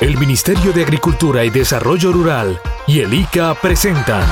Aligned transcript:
El 0.00 0.18
Ministerio 0.18 0.72
de 0.72 0.82
Agricultura 0.82 1.44
y 1.44 1.50
Desarrollo 1.50 2.12
Rural 2.12 2.60
y 2.86 2.98
el 2.98 3.14
ICA 3.14 3.54
presentan 3.54 4.26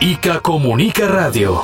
ICA 0.00 0.40
Comunica 0.40 1.06
Radio. 1.06 1.60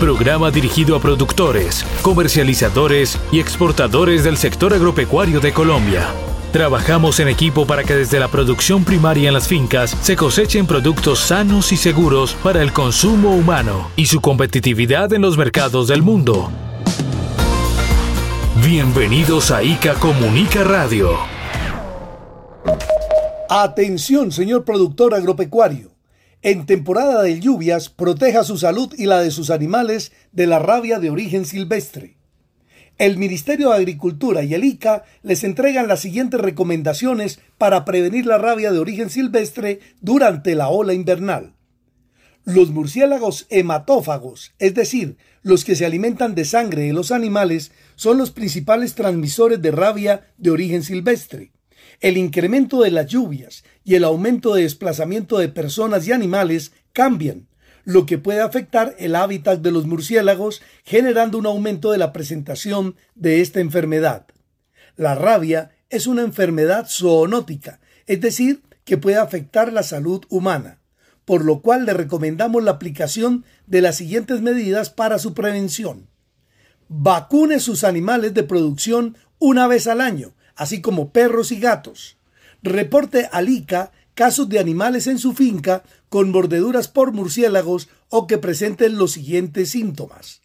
Programa 0.00 0.50
dirigido 0.50 0.96
a 0.96 1.00
productores, 1.00 1.86
comercializadores 2.02 3.18
y 3.30 3.38
exportadores 3.38 4.24
del 4.24 4.36
sector 4.36 4.74
agropecuario 4.74 5.38
de 5.40 5.52
Colombia. 5.52 6.08
Trabajamos 6.52 7.20
en 7.20 7.28
equipo 7.28 7.64
para 7.64 7.84
que 7.84 7.94
desde 7.94 8.18
la 8.18 8.28
producción 8.28 8.84
primaria 8.84 9.28
en 9.28 9.34
las 9.34 9.46
fincas 9.46 9.96
se 10.02 10.16
cosechen 10.16 10.66
productos 10.66 11.20
sanos 11.20 11.70
y 11.70 11.76
seguros 11.76 12.34
para 12.42 12.60
el 12.60 12.72
consumo 12.72 13.36
humano 13.36 13.90
y 13.94 14.06
su 14.06 14.20
competitividad 14.20 15.12
en 15.12 15.22
los 15.22 15.38
mercados 15.38 15.86
del 15.86 16.02
mundo. 16.02 16.50
Bienvenidos 18.64 19.52
a 19.52 19.62
ICA 19.62 19.94
Comunica 19.94 20.64
Radio. 20.64 21.35
Atención, 23.48 24.32
señor 24.32 24.64
productor 24.64 25.14
agropecuario. 25.14 25.92
En 26.42 26.66
temporada 26.66 27.22
de 27.22 27.40
lluvias, 27.40 27.88
proteja 27.88 28.44
su 28.44 28.58
salud 28.58 28.92
y 28.96 29.06
la 29.06 29.20
de 29.20 29.30
sus 29.30 29.50
animales 29.50 30.12
de 30.32 30.46
la 30.46 30.58
rabia 30.58 30.98
de 30.98 31.10
origen 31.10 31.44
silvestre. 31.44 32.16
El 32.98 33.18
Ministerio 33.18 33.70
de 33.70 33.76
Agricultura 33.76 34.42
y 34.42 34.54
el 34.54 34.64
ICA 34.64 35.04
les 35.22 35.44
entregan 35.44 35.86
las 35.86 36.00
siguientes 36.00 36.40
recomendaciones 36.40 37.40
para 37.58 37.84
prevenir 37.84 38.26
la 38.26 38.38
rabia 38.38 38.72
de 38.72 38.78
origen 38.78 39.10
silvestre 39.10 39.80
durante 40.00 40.54
la 40.54 40.68
ola 40.68 40.94
invernal. 40.94 41.54
Los 42.44 42.70
murciélagos 42.70 43.46
hematófagos, 43.50 44.54
es 44.58 44.74
decir, 44.74 45.18
los 45.42 45.64
que 45.64 45.76
se 45.76 45.84
alimentan 45.84 46.34
de 46.34 46.44
sangre 46.44 46.82
de 46.82 46.92
los 46.92 47.10
animales, 47.12 47.72
son 47.96 48.18
los 48.18 48.30
principales 48.30 48.94
transmisores 48.94 49.60
de 49.60 49.72
rabia 49.72 50.28
de 50.38 50.50
origen 50.50 50.82
silvestre. 50.82 51.52
El 52.00 52.16
incremento 52.16 52.82
de 52.82 52.90
las 52.90 53.06
lluvias 53.06 53.64
y 53.84 53.94
el 53.94 54.04
aumento 54.04 54.54
de 54.54 54.62
desplazamiento 54.62 55.38
de 55.38 55.48
personas 55.48 56.06
y 56.06 56.12
animales 56.12 56.72
cambian, 56.92 57.48
lo 57.84 58.04
que 58.04 58.18
puede 58.18 58.40
afectar 58.40 58.94
el 58.98 59.14
hábitat 59.14 59.60
de 59.60 59.70
los 59.70 59.86
murciélagos, 59.86 60.60
generando 60.84 61.38
un 61.38 61.46
aumento 61.46 61.92
de 61.92 61.98
la 61.98 62.12
presentación 62.12 62.96
de 63.14 63.40
esta 63.40 63.60
enfermedad. 63.60 64.26
La 64.96 65.14
rabia 65.14 65.70
es 65.88 66.06
una 66.06 66.22
enfermedad 66.22 66.86
zoonótica, 66.88 67.80
es 68.06 68.20
decir, 68.20 68.62
que 68.84 68.96
puede 68.96 69.16
afectar 69.16 69.72
la 69.72 69.82
salud 69.82 70.24
humana, 70.28 70.80
por 71.24 71.44
lo 71.44 71.60
cual 71.60 71.86
le 71.86 71.92
recomendamos 71.92 72.62
la 72.62 72.70
aplicación 72.72 73.44
de 73.66 73.82
las 73.82 73.96
siguientes 73.96 74.40
medidas 74.40 74.90
para 74.90 75.18
su 75.18 75.34
prevención. 75.34 76.08
Vacune 76.88 77.58
sus 77.58 77.82
animales 77.82 78.32
de 78.32 78.44
producción 78.44 79.16
una 79.38 79.66
vez 79.66 79.88
al 79.88 80.00
año, 80.00 80.35
así 80.56 80.80
como 80.80 81.10
perros 81.12 81.52
y 81.52 81.60
gatos. 81.60 82.16
Reporte 82.62 83.28
al 83.30 83.48
ICA 83.48 83.92
casos 84.14 84.48
de 84.48 84.58
animales 84.58 85.06
en 85.06 85.18
su 85.18 85.34
finca 85.34 85.84
con 86.08 86.30
mordeduras 86.32 86.88
por 86.88 87.12
murciélagos 87.12 87.88
o 88.08 88.26
que 88.26 88.38
presenten 88.38 88.96
los 88.96 89.12
siguientes 89.12 89.70
síntomas. 89.70 90.40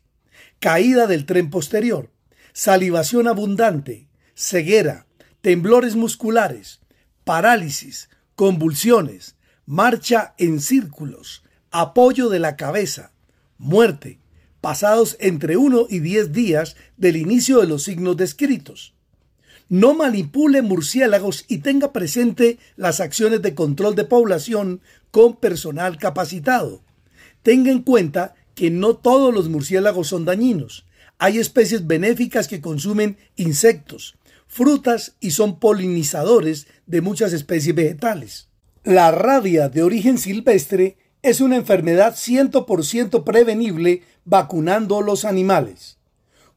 Caída 0.59 1.07
del 1.07 1.25
tren 1.25 1.49
posterior, 1.49 2.11
salivación 2.53 3.27
abundante, 3.27 4.07
ceguera, 4.35 5.07
temblores 5.39 5.95
musculares, 5.95 6.81
parálisis, 7.23 8.09
convulsiones, 8.35 9.35
marcha 9.65 10.35
en 10.37 10.59
círculos, 10.59 11.43
apoyo 11.71 12.27
de 12.27 12.39
la 12.39 12.57
cabeza, 12.57 13.13
muerte, 13.57 14.19
pasados 14.59 15.15
entre 15.19 15.55
1 15.55 15.87
y 15.89 15.99
10 15.99 16.33
días 16.33 16.75
del 16.97 17.15
inicio 17.15 17.61
de 17.61 17.67
los 17.67 17.83
signos 17.83 18.17
descritos 18.17 18.93
no 19.71 19.93
manipule 19.93 20.61
murciélagos 20.61 21.45
y 21.47 21.59
tenga 21.59 21.93
presente 21.93 22.59
las 22.75 22.99
acciones 22.99 23.41
de 23.41 23.55
control 23.55 23.95
de 23.95 24.03
población 24.03 24.81
con 25.11 25.37
personal 25.37 25.97
capacitado. 25.97 26.81
Tenga 27.41 27.71
en 27.71 27.81
cuenta 27.81 28.35
que 28.53 28.69
no 28.69 28.97
todos 28.97 29.33
los 29.33 29.47
murciélagos 29.47 30.09
son 30.09 30.25
dañinos. 30.25 30.85
Hay 31.19 31.37
especies 31.37 31.87
benéficas 31.87 32.49
que 32.49 32.59
consumen 32.59 33.15
insectos, 33.37 34.17
frutas 34.45 35.15
y 35.21 35.31
son 35.31 35.57
polinizadores 35.57 36.67
de 36.85 36.99
muchas 36.99 37.31
especies 37.31 37.73
vegetales. 37.73 38.49
La 38.83 39.11
rabia 39.11 39.69
de 39.69 39.83
origen 39.83 40.17
silvestre 40.17 40.97
es 41.21 41.39
una 41.39 41.55
enfermedad 41.55 42.15
100% 42.15 43.23
prevenible 43.23 44.03
vacunando 44.25 45.01
los 45.01 45.23
animales. 45.23 45.97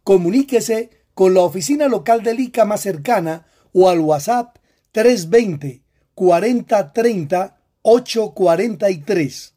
Comuníquese 0.03 1.04
con 1.15 1.35
la 1.35 1.41
oficina 1.41 1.89
local 1.89 2.23
del 2.23 2.41
ICA 2.41 2.65
más 2.65 2.81
cercana 2.83 3.47
o 3.73 3.89
al 3.89 4.01
WhatsApp 4.01 4.59
320 4.93 5.83
4030 6.15 7.59
843. 7.83 9.55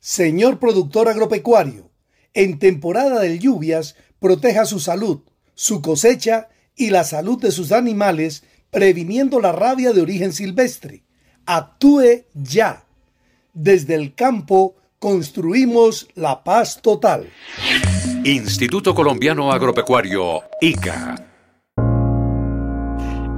Señor 0.00 0.58
productor 0.58 1.08
agropecuario, 1.08 1.90
en 2.34 2.58
temporada 2.58 3.20
de 3.20 3.38
lluvias, 3.38 3.96
proteja 4.20 4.64
su 4.64 4.80
salud, 4.80 5.20
su 5.54 5.82
cosecha 5.82 6.48
y 6.76 6.90
la 6.90 7.04
salud 7.04 7.40
de 7.40 7.50
sus 7.50 7.72
animales, 7.72 8.44
previniendo 8.70 9.40
la 9.40 9.52
rabia 9.52 9.92
de 9.92 10.00
origen 10.00 10.32
silvestre. 10.32 11.04
Actúe 11.46 12.24
ya. 12.34 12.84
Desde 13.52 13.94
el 13.94 14.14
campo 14.14 14.76
construimos 14.98 16.08
la 16.14 16.42
paz 16.42 16.80
total. 16.82 17.28
Instituto 18.24 18.94
Colombiano 18.94 19.52
Agropecuario, 19.52 20.42
ICA. 20.60 21.24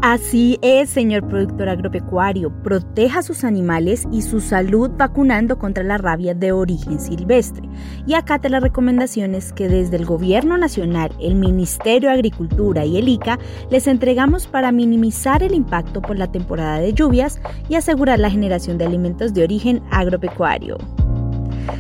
Así 0.03 0.59
es, 0.63 0.89
señor 0.89 1.29
productor 1.29 1.69
agropecuario, 1.69 2.51
proteja 2.63 3.21
sus 3.21 3.45
animales 3.45 4.09
y 4.11 4.23
su 4.23 4.41
salud 4.41 4.91
vacunando 4.97 5.59
contra 5.59 5.85
la 5.85 5.99
rabia 5.99 6.33
de 6.33 6.53
origen 6.53 6.99
silvestre. 6.99 7.69
Y 8.07 8.15
acate 8.15 8.49
las 8.49 8.63
recomendaciones 8.63 9.53
que 9.53 9.69
desde 9.69 9.99
el 9.99 10.07
Gobierno 10.07 10.57
Nacional, 10.57 11.13
el 11.21 11.35
Ministerio 11.35 12.09
de 12.09 12.15
Agricultura 12.15 12.87
y 12.87 12.97
el 12.97 13.11
ICA 13.11 13.39
les 13.71 13.87
entregamos 13.87 14.47
para 14.47 14.73
minimizar 14.73 15.43
el 15.43 15.53
impacto 15.53 16.01
por 16.01 16.19
la 16.19 16.33
temporada 16.33 16.79
de 16.79 16.95
lluvias 16.95 17.39
y 17.69 17.75
asegurar 17.75 18.19
la 18.19 18.31
generación 18.31 18.79
de 18.79 18.87
alimentos 18.87 19.35
de 19.35 19.43
origen 19.45 19.83
agropecuario. 19.91 20.79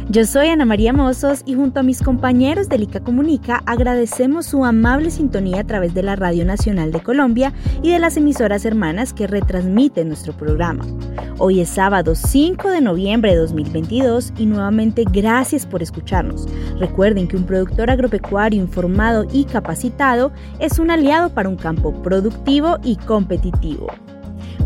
Yo 0.08 0.24
soy 0.24 0.48
Ana 0.48 0.64
María 0.64 0.92
Mozos 0.92 1.42
y 1.46 1.54
junto 1.54 1.80
a 1.80 1.82
mis 1.82 2.02
compañeros 2.02 2.68
de 2.68 2.78
Lica 2.78 3.00
Comunica 3.00 3.62
agradecemos 3.66 4.46
su 4.46 4.64
amable 4.64 5.10
sintonía 5.10 5.60
a 5.60 5.64
través 5.64 5.94
de 5.94 6.02
la 6.02 6.16
Radio 6.16 6.44
Nacional 6.44 6.92
de 6.92 7.00
Colombia 7.00 7.52
y 7.82 7.90
de 7.90 7.98
las 7.98 8.16
emisoras 8.16 8.64
hermanas 8.64 9.12
que 9.12 9.26
retransmiten 9.26 10.08
nuestro 10.08 10.32
programa. 10.32 10.84
Hoy 11.38 11.60
es 11.60 11.68
sábado 11.68 12.14
5 12.14 12.70
de 12.70 12.80
noviembre 12.80 13.32
de 13.32 13.38
2022 13.38 14.32
y 14.36 14.46
nuevamente 14.46 15.04
gracias 15.10 15.64
por 15.64 15.82
escucharnos. 15.82 16.46
Recuerden 16.78 17.28
que 17.28 17.36
un 17.36 17.44
productor 17.44 17.90
agropecuario 17.90 18.60
informado 18.60 19.26
y 19.32 19.44
capacitado 19.44 20.32
es 20.58 20.78
un 20.78 20.90
aliado 20.90 21.30
para 21.30 21.48
un 21.48 21.56
campo 21.56 21.92
productivo 22.02 22.78
y 22.82 22.96
competitivo. 22.96 23.86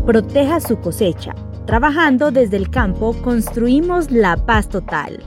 Proteja 0.05 0.59
su 0.59 0.77
cosecha 0.79 1.33
Trabajando 1.65 2.29
desde 2.29 2.57
el 2.57 2.69
campo, 2.69 3.19
construimos 3.23 4.11
la 4.11 4.37
paz 4.37 4.69
total. 4.69 5.23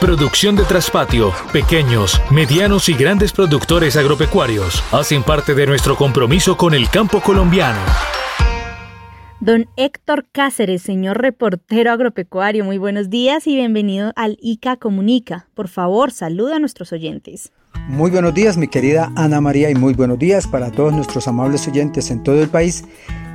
Producción 0.00 0.56
de 0.56 0.64
traspatio, 0.64 1.32
pequeños, 1.52 2.20
medianos 2.30 2.88
y 2.88 2.94
grandes 2.94 3.32
productores 3.32 3.96
agropecuarios 3.96 4.82
hacen 4.90 5.22
parte 5.22 5.54
de 5.54 5.66
nuestro 5.66 5.96
compromiso 5.96 6.56
con 6.56 6.72
el 6.72 6.88
campo 6.88 7.20
colombiano. 7.20 7.80
Don 9.40 9.66
Héctor 9.76 10.26
Cáceres, 10.32 10.80
señor 10.80 11.20
reportero 11.20 11.92
agropecuario, 11.92 12.64
muy 12.64 12.78
buenos 12.78 13.10
días 13.10 13.46
y 13.46 13.54
bienvenido 13.54 14.12
al 14.16 14.38
ICA 14.40 14.76
Comunica. 14.76 15.48
Por 15.54 15.68
favor, 15.68 16.10
saluda 16.10 16.56
a 16.56 16.58
nuestros 16.58 16.90
oyentes. 16.92 17.52
Muy 17.88 18.10
buenos 18.10 18.34
días, 18.34 18.56
mi 18.56 18.66
querida 18.66 19.12
Ana 19.14 19.40
María, 19.40 19.70
y 19.70 19.74
muy 19.74 19.94
buenos 19.94 20.18
días 20.18 20.46
para 20.46 20.72
todos 20.72 20.92
nuestros 20.92 21.28
amables 21.28 21.68
oyentes 21.68 22.10
en 22.10 22.22
todo 22.22 22.42
el 22.42 22.48
país 22.48 22.84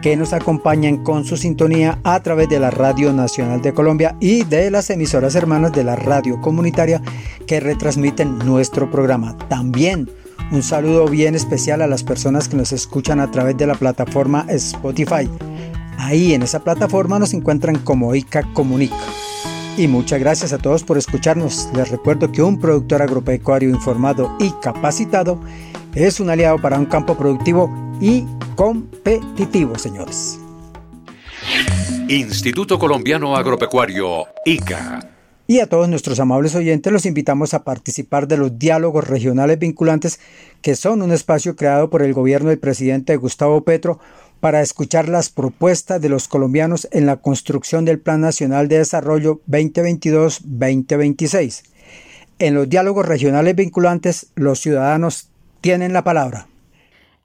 que 0.01 0.18
nos 0.18 0.33
acompañan 0.33 0.98
con 1.03 1.25
su 1.25 1.38
sintonía 1.38 2.00
a 2.03 2.19
través 2.21 2.50
de 2.50 2.59
la 2.59 2.71
Radio 2.71 3.13
Nacional 3.13 3.62
de 3.62 3.74
Colombia 3.74 4.15
y 4.19 4.44
de 4.44 4.71
las 4.71 4.89
emisoras 4.89 5.36
hermanas 5.36 5.71
de 5.71 5.83
la 5.83 5.95
radio 5.95 6.42
comunitaria 6.42 7.01
que 7.45 7.59
retransmiten 7.59 8.39
nuestro 8.39 8.89
programa. 8.89 9.38
También 9.48 10.09
un 10.51 10.63
saludo 10.63 11.07
bien 11.07 11.36
especial 11.36 11.81
a 11.81 11.88
las 11.88 12.03
personas 12.03 12.50
que 12.50 12.57
nos 12.57 12.71
escuchan 12.74 13.19
a 13.19 13.31
través 13.31 13.56
de 13.57 13.68
la 13.68 13.75
plataforma 13.75 14.45
Spotify. 14.50 15.30
Ahí 15.98 16.33
en 16.33 16.44
esa 16.44 16.59
plataforma 16.59 17.19
nos 17.19 17.33
encuentran 17.33 17.77
como 17.77 18.13
ICA 18.15 18.44
Comunica. 18.53 18.95
Y 19.77 19.88
muchas 19.88 20.19
gracias 20.19 20.51
a 20.51 20.57
todos 20.57 20.83
por 20.83 20.98
escucharnos. 20.98 21.69
Les 21.74 21.89
recuerdo 21.89 22.31
que 22.31 22.44
un 22.44 22.59
productor 22.59 23.01
agropecuario 23.01 23.69
informado 23.69 24.36
y 24.39 24.51
capacitado 24.62 25.39
es 25.95 26.19
un 26.19 26.30
aliado 26.30 26.57
para 26.57 26.77
un 26.77 26.86
campo 26.86 27.15
productivo 27.15 27.69
y 28.01 28.25
competitivo, 28.56 29.77
señores. 29.77 30.39
Instituto 32.09 32.77
Colombiano 32.77 33.38
Agropecuario, 33.38 34.25
ICA. 34.44 35.07
Y 35.48 35.59
a 35.59 35.68
todos 35.68 35.89
nuestros 35.89 36.19
amables 36.19 36.56
oyentes 36.56 36.92
los 36.92 37.06
invitamos 37.06 37.53
a 37.53 37.63
participar 37.63 38.27
de 38.27 38.38
los 38.38 38.57
diálogos 38.57 39.07
regionales 39.07 39.59
vinculantes, 39.59 40.19
que 40.62 40.75
son 40.75 41.01
un 41.01 41.12
espacio 41.12 41.56
creado 41.56 41.89
por 41.89 42.01
el 42.01 42.13
gobierno 42.13 42.50
del 42.50 42.59
presidente 42.59 43.15
Gustavo 43.18 43.63
Petro 43.63 44.00
para 44.39 44.62
escuchar 44.62 45.07
las 45.07 45.30
propuestas 45.30 46.01
de 46.01 46.09
los 46.09 46.27
colombianos 46.27 46.88
en 46.92 47.06
la 47.06 47.18
construcción 47.18 47.86
del 47.86 48.00
Plan 48.00 48.21
Nacional 48.21 48.68
de 48.68 48.80
Desarrollo 48.80 49.42
2022-2026. 49.50 51.63
En 52.39 52.56
los 52.56 52.68
diálogos 52.68 53.06
regionales 53.06 53.56
vinculantes, 53.56 54.31
los 54.36 54.59
ciudadanos 54.59 55.30
tienen 55.62 55.94
la 55.94 56.03
palabra. 56.03 56.48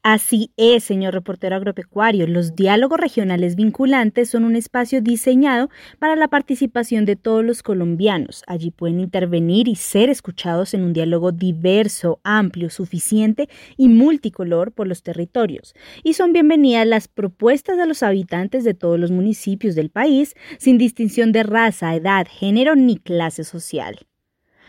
Así 0.09 0.53
es, 0.57 0.85
señor 0.85 1.15
reportero 1.15 1.57
agropecuario. 1.57 2.29
Los 2.29 2.55
diálogos 2.55 3.01
regionales 3.01 3.57
vinculantes 3.57 4.31
son 4.31 4.45
un 4.45 4.55
espacio 4.55 5.01
diseñado 5.03 5.69
para 5.99 6.15
la 6.15 6.29
participación 6.29 7.05
de 7.05 7.17
todos 7.17 7.45
los 7.45 7.65
colombianos. 7.65 8.45
Allí 8.47 8.71
pueden 8.71 9.01
intervenir 9.01 9.67
y 9.67 9.75
ser 9.75 10.09
escuchados 10.09 10.75
en 10.75 10.85
un 10.85 10.93
diálogo 10.93 11.33
diverso, 11.33 12.21
amplio, 12.23 12.71
suficiente 12.71 13.49
y 13.77 13.89
multicolor 13.89 14.71
por 14.71 14.87
los 14.87 15.03
territorios. 15.03 15.75
Y 16.05 16.13
son 16.13 16.33
bienvenidas 16.33 16.87
las 16.87 17.09
propuestas 17.09 17.77
de 17.77 17.87
los 17.87 18.05
habitantes 18.05 18.63
de 18.63 18.75
todos 18.75 19.01
los 19.01 19.11
municipios 19.11 19.75
del 19.75 19.91
país, 19.91 20.37
sin 20.57 20.79
distinción 20.79 21.33
de 21.33 21.43
raza, 21.43 21.97
edad, 21.97 22.29
género 22.31 22.77
ni 22.77 22.99
clase 22.99 23.43
social. 23.43 24.07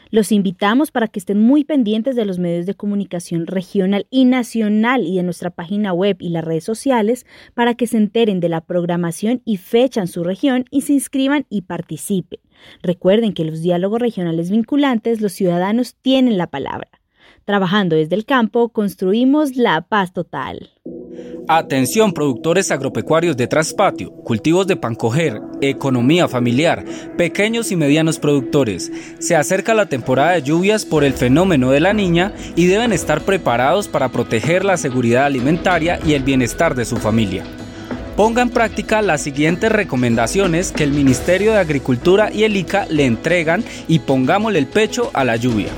Los 0.09 0.31
invitamos 0.31 0.91
para 0.91 1.07
que 1.07 1.19
estén 1.19 1.41
muy 1.41 1.63
pendientes 1.63 2.15
de 2.15 2.25
los 2.25 2.39
medios 2.39 2.65
de 2.65 2.75
comunicación 2.75 3.47
regional 3.47 4.07
y 4.09 4.25
nacional 4.25 5.05
y 5.05 5.17
de 5.17 5.23
nuestra 5.23 5.49
página 5.49 5.93
web 5.93 6.17
y 6.19 6.29
las 6.29 6.43
redes 6.43 6.63
sociales 6.63 7.25
para 7.53 7.75
que 7.75 7.87
se 7.87 7.97
enteren 7.97 8.39
de 8.39 8.49
la 8.49 8.61
programación 8.61 9.41
y 9.45 9.57
fecha 9.57 10.01
en 10.01 10.07
su 10.07 10.23
región 10.23 10.65
y 10.71 10.81
se 10.81 10.93
inscriban 10.93 11.45
y 11.49 11.63
participen. 11.63 12.39
Recuerden 12.81 13.33
que 13.33 13.45
los 13.45 13.61
diálogos 13.61 13.99
regionales 13.99 14.49
vinculantes, 14.49 15.21
los 15.21 15.33
ciudadanos 15.33 15.95
tienen 16.01 16.37
la 16.37 16.47
palabra. 16.47 16.89
Trabajando 17.45 17.95
desde 17.95 18.15
el 18.15 18.25
campo, 18.25 18.69
construimos 18.69 19.55
la 19.55 19.81
paz 19.81 20.13
total. 20.13 20.69
Atención 21.49 22.11
productores 22.11 22.71
agropecuarios 22.71 23.37
de 23.37 23.47
traspatio, 23.47 24.11
cultivos 24.11 24.67
de 24.67 24.75
pancoger, 24.75 25.39
economía 25.61 26.27
familiar, 26.27 26.83
pequeños 27.17 27.71
y 27.71 27.77
medianos 27.77 28.19
productores. 28.19 28.91
Se 29.19 29.35
acerca 29.37 29.73
la 29.73 29.85
temporada 29.85 30.33
de 30.33 30.41
lluvias 30.41 30.83
por 30.83 31.05
el 31.05 31.13
fenómeno 31.13 31.71
de 31.71 31.79
la 31.79 31.93
niña 31.93 32.33
y 32.57 32.65
deben 32.65 32.91
estar 32.91 33.21
preparados 33.21 33.87
para 33.87 34.09
proteger 34.09 34.65
la 34.65 34.75
seguridad 34.75 35.23
alimentaria 35.23 36.01
y 36.05 36.13
el 36.13 36.23
bienestar 36.23 36.75
de 36.75 36.83
su 36.83 36.97
familia. 36.97 37.45
Ponga 38.17 38.41
en 38.41 38.49
práctica 38.49 39.01
las 39.01 39.21
siguientes 39.21 39.71
recomendaciones 39.71 40.73
que 40.73 40.83
el 40.83 40.91
Ministerio 40.91 41.53
de 41.53 41.59
Agricultura 41.59 42.29
y 42.33 42.43
el 42.43 42.57
ICA 42.57 42.87
le 42.89 43.05
entregan 43.05 43.63
y 43.87 43.99
pongámosle 43.99 44.59
el 44.59 44.67
pecho 44.67 45.11
a 45.13 45.23
la 45.23 45.37
lluvia. 45.37 45.69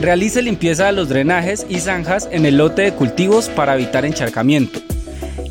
Realice 0.00 0.42
limpieza 0.42 0.86
de 0.86 0.92
los 0.92 1.08
drenajes 1.08 1.66
y 1.68 1.80
zanjas 1.80 2.28
en 2.32 2.46
el 2.46 2.56
lote 2.56 2.82
de 2.82 2.92
cultivos 2.92 3.48
para 3.48 3.74
evitar 3.74 4.04
encharcamiento. 4.04 4.80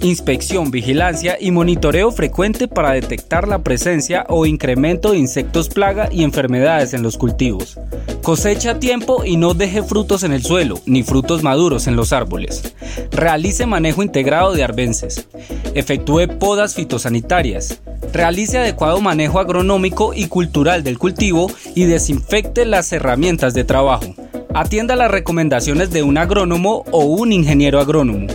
Inspección, 0.02 0.72
vigilancia 0.72 1.38
y 1.40 1.52
monitoreo 1.52 2.12
frecuente 2.14 2.70
para 2.70 2.92
detectar 2.94 3.50
la 3.50 3.60
presencia 3.60 4.26
o 4.30 4.46
incremento 4.46 5.12
de 5.12 5.18
insectos 5.18 5.68
plaga 5.68 6.08
y 6.10 6.24
enfermedades 6.24 6.94
en 6.94 7.04
los 7.04 7.18
cultivos. 7.18 7.78
Cosecha 8.24 8.72
a 8.72 8.80
tiempo 8.80 9.26
y 9.26 9.36
no 9.36 9.54
deje 9.54 9.84
frutos 9.84 10.24
en 10.24 10.32
el 10.32 10.42
suelo, 10.42 10.80
ni 10.86 11.04
frutos 11.04 11.44
maduros 11.44 11.88
en 11.88 11.98
los 11.98 12.14
árboles. 12.14 12.74
Realice 13.12 13.66
manejo 13.66 14.02
integrado 14.02 14.54
de 14.54 14.64
arbences. 14.64 15.28
Efectúe 15.74 16.28
podas 16.40 16.76
fitosanitarias. 16.76 17.82
Realice 18.14 18.58
adecuado 18.58 19.02
manejo 19.02 19.40
agronómico 19.40 20.14
y 20.14 20.28
cultural 20.28 20.82
del 20.82 20.98
cultivo 20.98 21.52
y 21.76 21.84
desinfecte 21.84 22.66
las 22.66 22.94
herramientas 22.94 23.54
de 23.54 23.66
trabajo. 23.66 24.16
Atienda 24.54 24.96
las 24.96 25.12
recomendaciones 25.12 25.92
de 25.92 26.04
un 26.04 26.18
agrónomo 26.18 26.86
o 26.92 27.04
un 27.04 27.34
ingeniero 27.34 27.82
agrónomo. 27.82 28.28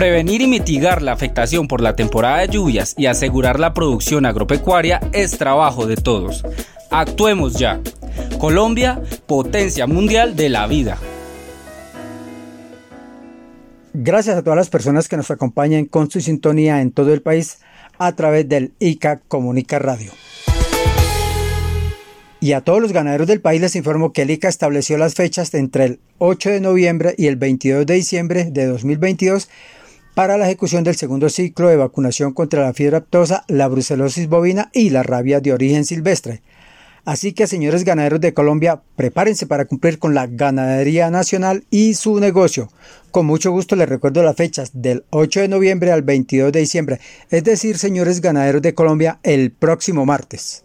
Prevenir 0.00 0.40
y 0.40 0.46
mitigar 0.46 1.02
la 1.02 1.12
afectación 1.12 1.68
por 1.68 1.82
la 1.82 1.94
temporada 1.94 2.38
de 2.38 2.48
lluvias 2.48 2.94
y 2.96 3.04
asegurar 3.04 3.60
la 3.60 3.74
producción 3.74 4.24
agropecuaria 4.24 4.98
es 5.12 5.36
trabajo 5.36 5.86
de 5.86 5.96
todos. 5.96 6.42
Actuemos 6.90 7.58
ya. 7.58 7.82
Colombia, 8.38 9.02
potencia 9.26 9.86
mundial 9.86 10.36
de 10.36 10.48
la 10.48 10.66
vida. 10.66 10.96
Gracias 13.92 14.38
a 14.38 14.42
todas 14.42 14.56
las 14.56 14.70
personas 14.70 15.06
que 15.06 15.18
nos 15.18 15.30
acompañan 15.30 15.84
con 15.84 16.10
su 16.10 16.22
sintonía 16.22 16.80
en 16.80 16.92
todo 16.92 17.12
el 17.12 17.20
país 17.20 17.58
a 17.98 18.16
través 18.16 18.48
del 18.48 18.72
ICA 18.78 19.20
Comunica 19.28 19.78
Radio. 19.78 20.12
Y 22.40 22.52
a 22.52 22.62
todos 22.62 22.80
los 22.80 22.94
ganaderos 22.94 23.26
del 23.26 23.42
país 23.42 23.60
les 23.60 23.76
informo 23.76 24.14
que 24.14 24.22
el 24.22 24.30
ICA 24.30 24.48
estableció 24.48 24.96
las 24.96 25.12
fechas 25.12 25.52
entre 25.52 25.84
el 25.84 26.00
8 26.16 26.48
de 26.48 26.60
noviembre 26.62 27.14
y 27.18 27.26
el 27.26 27.36
22 27.36 27.84
de 27.84 27.94
diciembre 27.96 28.46
de 28.50 28.64
2022 28.64 29.50
para 30.14 30.36
la 30.36 30.46
ejecución 30.46 30.84
del 30.84 30.96
segundo 30.96 31.28
ciclo 31.28 31.68
de 31.68 31.76
vacunación 31.76 32.32
contra 32.32 32.62
la 32.62 32.72
fiebre 32.72 32.98
aptosa, 32.98 33.44
la 33.48 33.68
brucelosis 33.68 34.28
bovina 34.28 34.70
y 34.72 34.90
la 34.90 35.02
rabia 35.02 35.40
de 35.40 35.52
origen 35.52 35.84
silvestre. 35.84 36.42
Así 37.04 37.32
que, 37.32 37.46
señores 37.46 37.84
ganaderos 37.84 38.20
de 38.20 38.34
Colombia, 38.34 38.82
prepárense 38.94 39.46
para 39.46 39.64
cumplir 39.64 39.98
con 39.98 40.14
la 40.14 40.26
ganadería 40.26 41.10
nacional 41.10 41.64
y 41.70 41.94
su 41.94 42.20
negocio. 42.20 42.68
Con 43.10 43.26
mucho 43.26 43.50
gusto 43.50 43.74
les 43.74 43.88
recuerdo 43.88 44.22
las 44.22 44.36
fechas 44.36 44.70
del 44.74 45.04
8 45.10 45.40
de 45.40 45.48
noviembre 45.48 45.92
al 45.92 46.02
22 46.02 46.52
de 46.52 46.60
diciembre, 46.60 47.00
es 47.30 47.42
decir, 47.42 47.78
señores 47.78 48.20
ganaderos 48.20 48.62
de 48.62 48.74
Colombia, 48.74 49.18
el 49.22 49.50
próximo 49.50 50.04
martes. 50.04 50.62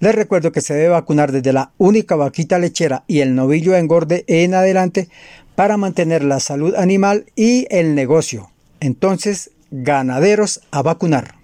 Les 0.00 0.14
recuerdo 0.14 0.52
que 0.52 0.60
se 0.60 0.74
debe 0.74 0.90
vacunar 0.90 1.32
desde 1.32 1.52
la 1.52 1.72
única 1.76 2.16
vaquita 2.16 2.58
lechera 2.58 3.04
y 3.06 3.20
el 3.20 3.34
novillo 3.34 3.74
engorde 3.74 4.24
en 4.26 4.54
adelante 4.54 5.08
para 5.54 5.76
mantener 5.76 6.24
la 6.24 6.40
salud 6.40 6.74
animal 6.76 7.26
y 7.34 7.66
el 7.70 7.94
negocio. 7.94 8.50
Entonces, 8.80 9.52
ganaderos 9.70 10.60
a 10.70 10.82
vacunar. 10.82 11.34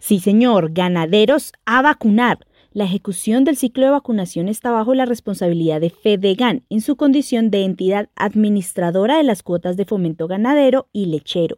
Sí, 0.00 0.20
señor, 0.20 0.72
ganaderos 0.72 1.52
a 1.66 1.82
vacunar. 1.82 2.46
La 2.72 2.84
ejecución 2.84 3.44
del 3.44 3.56
ciclo 3.56 3.86
de 3.86 3.90
vacunación 3.90 4.48
está 4.48 4.70
bajo 4.70 4.94
la 4.94 5.06
responsabilidad 5.06 5.80
de 5.80 5.90
FEDEGAN 5.90 6.64
en 6.68 6.80
su 6.80 6.96
condición 6.96 7.50
de 7.50 7.64
entidad 7.64 8.10
administradora 8.14 9.16
de 9.16 9.24
las 9.24 9.42
cuotas 9.42 9.76
de 9.76 9.84
fomento 9.84 10.28
ganadero 10.28 10.88
y 10.92 11.06
lechero. 11.06 11.56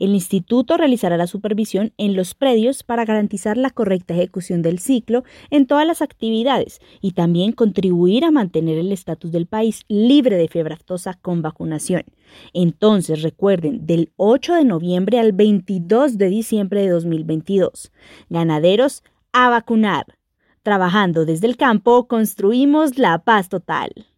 El 0.00 0.14
instituto 0.14 0.78
realizará 0.78 1.16
la 1.18 1.26
supervisión 1.26 1.92
en 1.98 2.16
los 2.16 2.34
predios 2.34 2.82
para 2.82 3.04
garantizar 3.04 3.56
la 3.56 3.70
correcta 3.70 4.14
ejecución 4.14 4.62
del 4.62 4.78
ciclo 4.78 5.24
en 5.50 5.66
todas 5.66 5.86
las 5.86 6.00
actividades 6.00 6.80
y 7.00 7.12
también 7.12 7.52
contribuir 7.52 8.24
a 8.24 8.30
mantener 8.30 8.78
el 8.78 8.90
estatus 8.90 9.30
del 9.30 9.46
país 9.46 9.84
libre 9.88 10.36
de 10.36 10.48
fiebre 10.48 10.74
aftosa 10.74 11.18
con 11.20 11.42
vacunación. 11.42 12.02
Entonces, 12.54 13.22
recuerden, 13.22 13.86
del 13.86 14.10
8 14.16 14.54
de 14.54 14.64
noviembre 14.64 15.20
al 15.20 15.32
22 15.32 16.16
de 16.16 16.28
diciembre 16.30 16.80
de 16.82 16.88
2022, 16.88 17.92
ganaderos 18.30 19.04
a 19.32 19.50
vacunar. 19.50 20.06
Trabajando 20.62 21.26
desde 21.26 21.46
el 21.46 21.56
campo, 21.56 22.06
construimos 22.06 22.98
la 22.98 23.18
paz 23.18 23.48
total. 23.50 24.09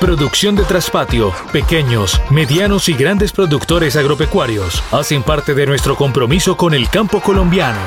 Producción 0.00 0.54
de 0.54 0.62
Traspatio, 0.62 1.32
pequeños, 1.52 2.20
medianos 2.30 2.88
y 2.88 2.92
grandes 2.92 3.32
productores 3.32 3.96
agropecuarios 3.96 4.80
hacen 4.92 5.24
parte 5.24 5.54
de 5.54 5.66
nuestro 5.66 5.96
compromiso 5.96 6.56
con 6.56 6.72
el 6.72 6.88
campo 6.88 7.20
colombiano. 7.20 7.80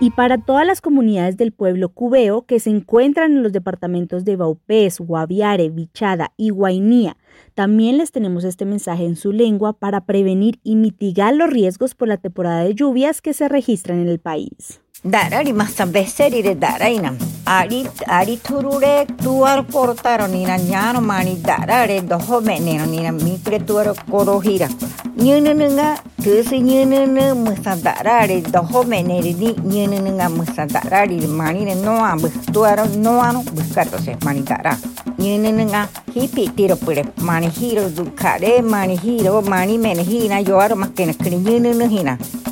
Y 0.00 0.10
para 0.10 0.36
todas 0.36 0.66
las 0.66 0.82
comunidades 0.82 1.38
del 1.38 1.52
pueblo 1.52 1.88
cubeo 1.88 2.44
que 2.44 2.60
se 2.60 2.68
encuentran 2.68 3.32
en 3.32 3.42
los 3.42 3.52
departamentos 3.52 4.26
de 4.26 4.36
Baupés, 4.36 5.00
Guaviare, 5.00 5.70
Vichada 5.70 6.34
y 6.36 6.50
Guainía, 6.50 7.16
también 7.54 7.96
les 7.96 8.12
tenemos 8.12 8.44
este 8.44 8.66
mensaje 8.66 9.06
en 9.06 9.16
su 9.16 9.32
lengua 9.32 9.72
para 9.72 10.04
prevenir 10.04 10.60
y 10.62 10.76
mitigar 10.76 11.34
los 11.34 11.48
riesgos 11.48 11.94
por 11.94 12.08
la 12.08 12.18
temporada 12.18 12.64
de 12.64 12.74
lluvias 12.74 13.22
que 13.22 13.32
se 13.32 13.48
registran 13.48 13.98
en 13.98 14.08
el 14.10 14.18
país. 14.18 14.81
Darari 15.04 15.52
masambeseri 15.52 16.42
daraina. 16.54 17.10
Ari 17.44 17.82
ari 18.06 18.36
turure 18.38 19.04
tuar 19.18 19.64
portaro 19.66 20.28
nina 20.28 20.56
nyano 20.56 21.00
mani 21.02 21.34
darare 21.42 22.00
doho 22.06 22.40
meneno 22.40 22.86
nina 22.86 23.10
mikre 23.10 23.58
tuar 23.66 23.94
korohira. 24.08 24.68
Nyununga 25.16 25.98
tusi 26.22 26.60
nyununu 26.60 27.34
musa 27.34 27.74
darare 27.74 28.40
doho 28.42 28.84
meneri 28.84 29.34
ni 29.34 29.54
nyununga 29.86 30.28
musa 30.30 30.66
darari 30.66 31.26
mani 31.26 31.64
ne 31.64 31.74
noa 31.74 32.14
bu 32.16 32.28
tuaro 32.52 32.86
noa 32.96 33.32
no 33.32 33.42
buscato 33.42 33.98
se 33.98 34.16
mani 34.24 34.42
dara. 34.42 34.78
Nyununga 35.18 35.88
hipi 36.14 36.48
tiro 36.54 36.76
pure 36.76 37.02
mani 37.18 37.50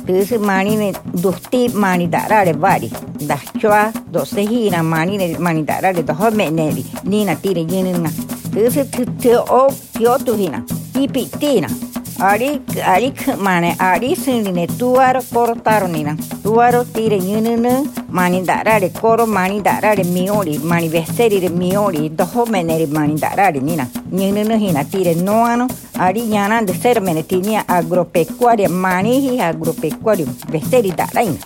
dukare 0.05 0.37
mani 0.39 0.75
mani 0.75 0.75
mani 0.75 0.75
ne 0.75 0.91
duhti 1.21 1.73
mani 1.73 2.07
dara 2.07 2.27
darare 2.27 2.53
vari. 2.53 2.89
Da 3.27 3.37
chua 3.59 3.91
do 4.11 4.25
se 4.25 4.41
hina 4.41 4.83
mani 4.83 5.17
ne 5.17 5.37
mani 5.37 5.63
darare 5.63 6.03
do 6.03 6.13
home 6.13 6.49
neri 6.49 6.85
nina 7.03 7.35
tire 7.35 7.61
yinina. 7.61 8.09
Tuse 8.53 8.89
te 9.19 9.35
o 9.35 9.69
pio 9.93 10.17
tu 10.17 10.33
hina 10.35 10.63
pipi 10.93 11.29
tina 11.39 11.90
Ari 12.21 12.61
ari 12.85 13.09
mane 13.41 13.73
ari 13.81 14.13
sindine 14.15 14.67
tuaro 14.79 15.21
kortaro 15.33 15.87
nina. 15.89 16.13
Tuaro 16.43 16.83
tire 16.93 17.17
nyununu 17.19 17.71
mani 18.09 18.41
darare 18.45 18.89
koro 18.93 19.25
mani 19.25 19.59
darare 19.61 20.03
miori 20.05 20.59
mani 20.63 20.87
vesteri 20.87 21.49
miori 21.49 22.09
doho 22.09 22.45
meneri 22.45 22.85
mani 22.87 23.15
darare 23.17 23.59
nina. 23.59 23.87
Nyununu 24.11 24.55
hina 24.63 24.83
tire 24.85 25.15
noano 25.15 25.65
ari 25.99 26.21
yana 26.33 26.61
de 26.65 26.73
ser 26.73 27.01
menetinia 27.01 27.65
agropecuaria 27.67 28.69
mani 28.69 29.39
agropecuario 29.41 30.27
vesteri 30.51 30.91
daraina. 30.91 31.39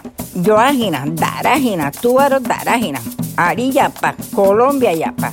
Yo 0.46 0.58
ajina 0.58 1.06
darajina 1.08 1.90
tuaro 1.92 2.40
darajina. 2.40 3.00
Ari 3.38 3.72
yapa 3.72 4.14
Colombia 4.36 4.92
yapa. 4.92 5.32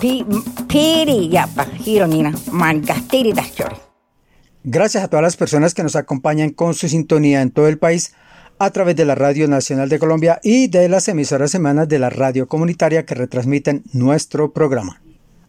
Pi, 0.00 0.24
piri 0.66 1.30
yapa 1.32 1.64
hironina 1.84 2.32
mani 2.50 2.80
gastiri 2.80 3.32
dachore. 3.32 3.89
Gracias 4.64 5.02
a 5.02 5.08
todas 5.08 5.22
las 5.22 5.38
personas 5.38 5.72
que 5.72 5.82
nos 5.82 5.96
acompañan 5.96 6.50
con 6.50 6.74
su 6.74 6.86
sintonía 6.86 7.40
en 7.40 7.50
todo 7.50 7.66
el 7.66 7.78
país 7.78 8.12
a 8.58 8.70
través 8.70 8.94
de 8.94 9.06
la 9.06 9.14
Radio 9.14 9.48
Nacional 9.48 9.88
de 9.88 9.98
Colombia 9.98 10.38
y 10.42 10.68
de 10.68 10.86
las 10.90 11.08
emisoras 11.08 11.50
semanas 11.50 11.88
de 11.88 11.98
la 11.98 12.10
radio 12.10 12.46
comunitaria 12.46 13.06
que 13.06 13.14
retransmiten 13.14 13.84
nuestro 13.94 14.52
programa. 14.52 15.00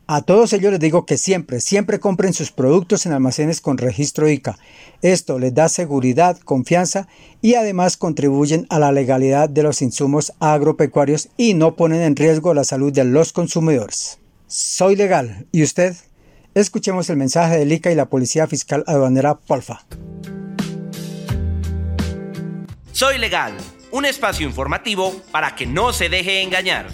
A 0.08 0.22
todos 0.22 0.53
ellos 0.53 0.72
les 0.72 0.80
digo 0.80 1.06
que 1.06 1.18
siempre, 1.18 1.60
siempre 1.60 2.00
compren 2.00 2.32
sus 2.32 2.53
productos 2.53 3.06
en 3.06 3.12
almacenes 3.12 3.60
con 3.60 3.77
registro 3.77 4.30
ICA. 4.30 4.58
Esto 5.01 5.39
les 5.39 5.53
da 5.53 5.68
seguridad, 5.68 6.38
confianza 6.39 7.10
y 7.41 7.56
además 7.56 7.98
contribuyen 7.98 8.65
a 8.70 8.80
la 8.80 8.94
legalidad 8.94 9.50
de 9.50 9.63
los 9.63 9.82
insumos 9.82 10.32
agropecuarios 10.39 11.27
y 11.36 11.53
no 11.53 11.75
ponen 11.75 12.01
en 12.01 12.15
riesgo 12.15 12.53
la 12.53 12.63
salud 12.63 12.94
de 12.94 13.03
los 13.03 13.34
consumidores. 13.34 14.20
Soy 14.48 14.96
legal. 14.96 15.48
¿Y 15.51 15.63
usted? 15.63 15.96
Escuchemos 16.53 17.10
el 17.10 17.15
mensaje 17.15 17.65
de 17.65 17.74
ICA 17.74 17.91
y 17.91 17.96
la 17.96 18.08
Policía 18.08 18.46
Fiscal 18.46 18.84
Aduanera 18.86 19.36
Polfa. 19.36 19.86
Soy 22.91 23.17
Legal, 23.20 23.53
un 23.91 24.03
espacio 24.03 24.46
informativo 24.46 25.15
para 25.31 25.55
que 25.55 25.65
no 25.65 25.93
se 25.93 26.10
deje 26.10 26.41
engañar. 26.41 26.88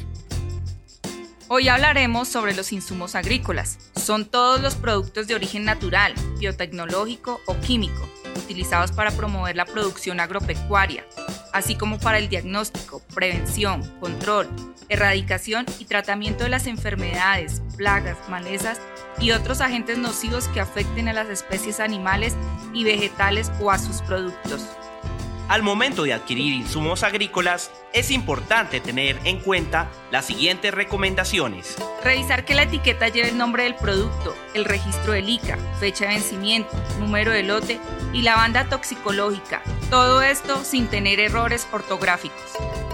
Hoy 1.49 1.69
hablaremos 1.69 2.27
sobre 2.27 2.53
los 2.53 2.73
insumos 2.73 3.15
agrícolas. 3.15 3.79
Son 3.95 4.25
todos 4.25 4.59
los 4.59 4.75
productos 4.75 5.27
de 5.27 5.35
origen 5.35 5.63
natural, 5.63 6.13
biotecnológico 6.39 7.39
o 7.45 7.57
químico, 7.61 8.05
utilizados 8.35 8.91
para 8.91 9.11
promover 9.11 9.55
la 9.55 9.63
producción 9.63 10.19
agropecuaria, 10.19 11.05
así 11.53 11.75
como 11.75 11.99
para 11.99 12.17
el 12.17 12.27
diagnóstico, 12.27 13.01
prevención, 13.15 13.81
control, 14.01 14.49
erradicación 14.89 15.65
y 15.79 15.85
tratamiento 15.85 16.43
de 16.43 16.49
las 16.49 16.67
enfermedades, 16.67 17.61
plagas, 17.77 18.17
malezas 18.27 18.81
y 19.21 19.31
otros 19.31 19.61
agentes 19.61 19.97
nocivos 19.97 20.49
que 20.49 20.59
afecten 20.59 21.07
a 21.07 21.13
las 21.13 21.29
especies 21.29 21.79
animales 21.79 22.35
y 22.73 22.83
vegetales 22.83 23.53
o 23.61 23.71
a 23.71 23.79
sus 23.79 24.01
productos. 24.01 24.65
Al 25.47 25.63
momento 25.63 26.03
de 26.03 26.13
adquirir 26.13 26.53
insumos 26.53 27.03
agrícolas, 27.03 27.71
es 27.93 28.11
importante 28.11 28.81
tener 28.81 29.17
en 29.23 29.39
cuenta 29.39 29.89
las 30.11 30.25
siguientes 30.25 30.73
recomendaciones. 30.73 31.77
Revisar 32.03 32.43
que 32.43 32.53
la 32.53 32.63
etiqueta 32.63 33.07
lleve 33.07 33.29
el 33.29 33.37
nombre 33.37 33.63
del 33.63 33.75
producto, 33.75 34.35
el 34.53 34.65
registro 34.65 35.13
del 35.13 35.29
ICA, 35.29 35.57
fecha 35.79 36.05
de 36.05 36.15
vencimiento, 36.15 36.69
número 36.99 37.31
de 37.31 37.43
lote 37.43 37.79
y 38.11 38.23
la 38.23 38.35
banda 38.35 38.65
toxicológica. 38.65 39.61
Todo 39.89 40.21
esto 40.21 40.65
sin 40.65 40.87
tener 40.87 41.21
errores 41.21 41.65
ortográficos. 41.71 42.51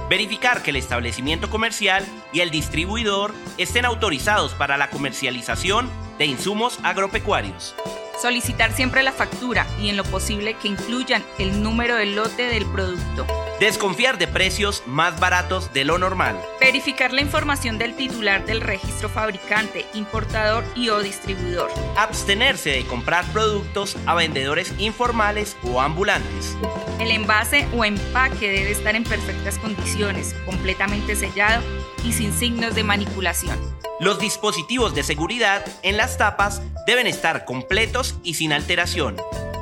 Verificar 0.08 0.62
que 0.62 0.70
el 0.70 0.76
establecimiento 0.76 1.50
comercial 1.50 2.06
y 2.34 2.42
el 2.42 2.52
distribuidor 2.52 3.34
estén 3.58 3.86
autorizados 3.86 4.54
para 4.54 4.78
la 4.78 4.92
comercialización 4.92 5.90
de 6.20 6.28
insumos 6.28 6.80
agropecuarios. 6.84 7.74
Solicitar 8.22 8.72
siempre 8.72 9.04
la 9.04 9.12
factura 9.12 9.66
y 9.80 9.90
en 9.90 9.98
lo 9.98 10.04
posible 10.04 10.56
que 10.56 10.68
incluyan 10.68 11.24
el 11.40 11.62
número 11.62 11.96
del 11.96 12.16
lote 12.16 12.44
del 12.44 12.66
producto. 12.66 13.26
Desconfiar 13.60 14.18
de 14.18 14.28
precios 14.28 14.84
más 14.86 15.20
baratos 15.20 15.74
de 15.74 15.84
lo 15.84 15.98
normal. 15.98 16.40
Verificar 16.60 17.12
la 17.12 17.22
información 17.22 17.78
del 17.78 17.96
titular 17.96 18.46
del 18.46 18.62
registro 18.62 19.10
fabricante, 19.10 19.86
importador 19.94 20.64
y 20.76 20.90
o 20.90 21.02
distribuidor. 21.02 21.72
Abstenerse 21.98 22.70
de 22.72 22.86
comprar 22.86 23.26
productos 23.34 23.98
a 24.06 24.16
vendedores 24.16 24.74
informales 24.78 25.58
o 25.64 25.82
ambulantes. 25.82 26.56
El 27.00 27.12
envase 27.12 27.68
o 27.76 27.84
empaque 27.84 28.50
debe 28.50 28.72
estar 28.72 28.96
en 28.96 29.04
perfectas 29.04 29.58
condiciones, 29.58 30.36
completamente 30.46 31.16
sellado 31.16 31.64
y 32.04 32.14
sin 32.14 32.34
signos 32.34 32.76
de 32.76 32.84
manipulación. 32.84 33.58
Los 34.04 34.20
dispositivos 34.20 34.94
de 34.94 35.02
seguridad 35.02 35.66
en 35.82 35.96
las 35.96 36.18
tapas 36.18 36.62
deben 36.86 37.08
estar 37.08 37.46
completos 37.46 38.16
y 38.22 38.34
sin 38.34 38.52
alteración. 38.52 39.16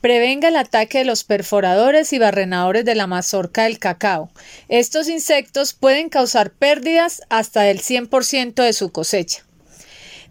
Prevenga 0.00 0.48
el 0.48 0.56
ataque 0.56 1.00
de 1.00 1.04
los 1.04 1.22
perforadores 1.22 2.14
y 2.14 2.18
barrenadores 2.18 2.86
de 2.86 2.94
la 2.94 3.06
mazorca 3.06 3.64
del 3.64 3.78
cacao. 3.78 4.30
Estos 4.70 5.10
insectos 5.10 5.74
pueden 5.74 6.08
causar 6.08 6.50
pérdidas 6.50 7.20
hasta 7.28 7.60
del 7.60 7.80
100% 7.80 8.54
de 8.54 8.72
su 8.72 8.90
cosecha. 8.90 9.44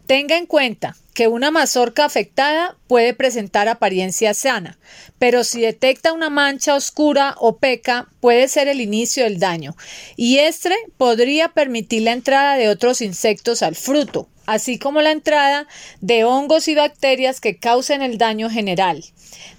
Tenga 0.08 0.36
en 0.36 0.48
cuenta 0.48 0.96
que 1.18 1.28
una 1.28 1.50
mazorca 1.50 2.06
afectada 2.06 2.78
puede 2.86 3.16
presentar 3.16 3.68
apariencia 3.68 4.36
sana, 4.36 4.78
pero 5.18 5.44
si 5.44 5.62
detecta 5.62 6.14
una 6.14 6.30
mancha 6.30 6.76
oscura 6.76 7.34
o 7.40 7.58
peca 7.58 8.08
puede 8.20 8.48
ser 8.48 8.68
el 8.68 8.82
inicio 8.82 9.24
del 9.24 9.40
daño, 9.40 9.76
y 10.16 10.38
este 10.38 10.76
podría 10.96 11.48
permitir 11.50 12.04
la 12.04 12.12
entrada 12.12 12.56
de 12.56 12.70
otros 12.70 13.02
insectos 13.02 13.64
al 13.64 13.76
fruto, 13.76 14.30
así 14.46 14.78
como 14.78 15.02
la 15.02 15.10
entrada 15.10 15.66
de 16.02 16.24
hongos 16.24 16.68
y 16.68 16.76
bacterias 16.76 17.42
que 17.42 17.58
causen 17.58 18.04
el 18.04 18.20
daño 18.20 18.52
general. 18.52 19.04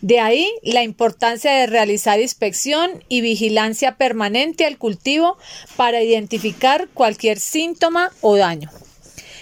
De 0.00 0.20
ahí 0.20 0.48
la 0.62 0.84
importancia 0.84 1.50
de 1.50 1.66
realizar 1.66 2.20
inspección 2.20 3.02
y 3.08 3.20
vigilancia 3.20 3.96
permanente 3.96 4.64
al 4.64 4.78
cultivo 4.78 5.38
para 5.74 6.04
identificar 6.04 6.86
cualquier 6.94 7.40
síntoma 7.40 8.12
o 8.20 8.36
daño. 8.36 8.70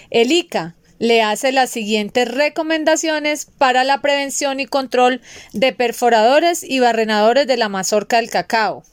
El 0.09 0.31
ICA 0.31 0.73
le 0.99 1.21
hace 1.21 1.51
las 1.51 1.69
siguientes 1.69 2.29
recomendaciones 2.29 3.45
para 3.57 3.83
la 3.83 4.01
prevención 4.01 4.59
y 4.59 4.65
control 4.65 5.21
de 5.53 5.73
perforadores 5.73 6.63
y 6.63 6.79
barrenadores 6.79 7.47
de 7.47 7.57
la 7.57 7.69
mazorca 7.69 8.17
del 8.17 8.29
cacao. 8.29 8.83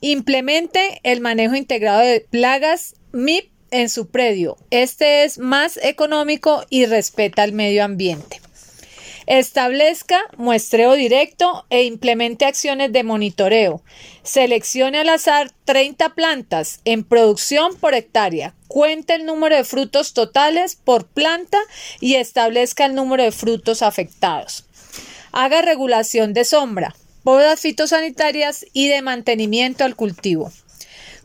Implemente 0.00 1.00
el 1.02 1.20
manejo 1.20 1.56
integrado 1.56 2.00
de 2.00 2.20
plagas 2.20 2.94
MIP 3.12 3.50
en 3.70 3.88
su 3.88 4.08
predio. 4.08 4.56
Este 4.70 5.24
es 5.24 5.38
más 5.38 5.78
económico 5.82 6.64
y 6.70 6.86
respeta 6.86 7.44
el 7.44 7.52
medio 7.52 7.84
ambiente. 7.84 8.40
Establezca 9.28 10.22
muestreo 10.38 10.94
directo 10.94 11.66
e 11.68 11.82
implemente 11.82 12.46
acciones 12.46 12.92
de 12.92 13.04
monitoreo. 13.04 13.82
Seleccione 14.22 15.00
al 15.00 15.10
azar 15.10 15.52
30 15.66 16.14
plantas 16.14 16.80
en 16.86 17.04
producción 17.04 17.76
por 17.76 17.92
hectárea. 17.92 18.54
Cuente 18.68 19.14
el 19.16 19.26
número 19.26 19.54
de 19.54 19.64
frutos 19.64 20.14
totales 20.14 20.76
por 20.76 21.08
planta 21.08 21.58
y 22.00 22.14
establezca 22.14 22.86
el 22.86 22.94
número 22.94 23.22
de 23.22 23.30
frutos 23.30 23.82
afectados. 23.82 24.64
Haga 25.32 25.60
regulación 25.60 26.32
de 26.32 26.46
sombra, 26.46 26.96
podas 27.22 27.60
fitosanitarias 27.60 28.64
y 28.72 28.88
de 28.88 29.02
mantenimiento 29.02 29.84
al 29.84 29.94
cultivo. 29.94 30.50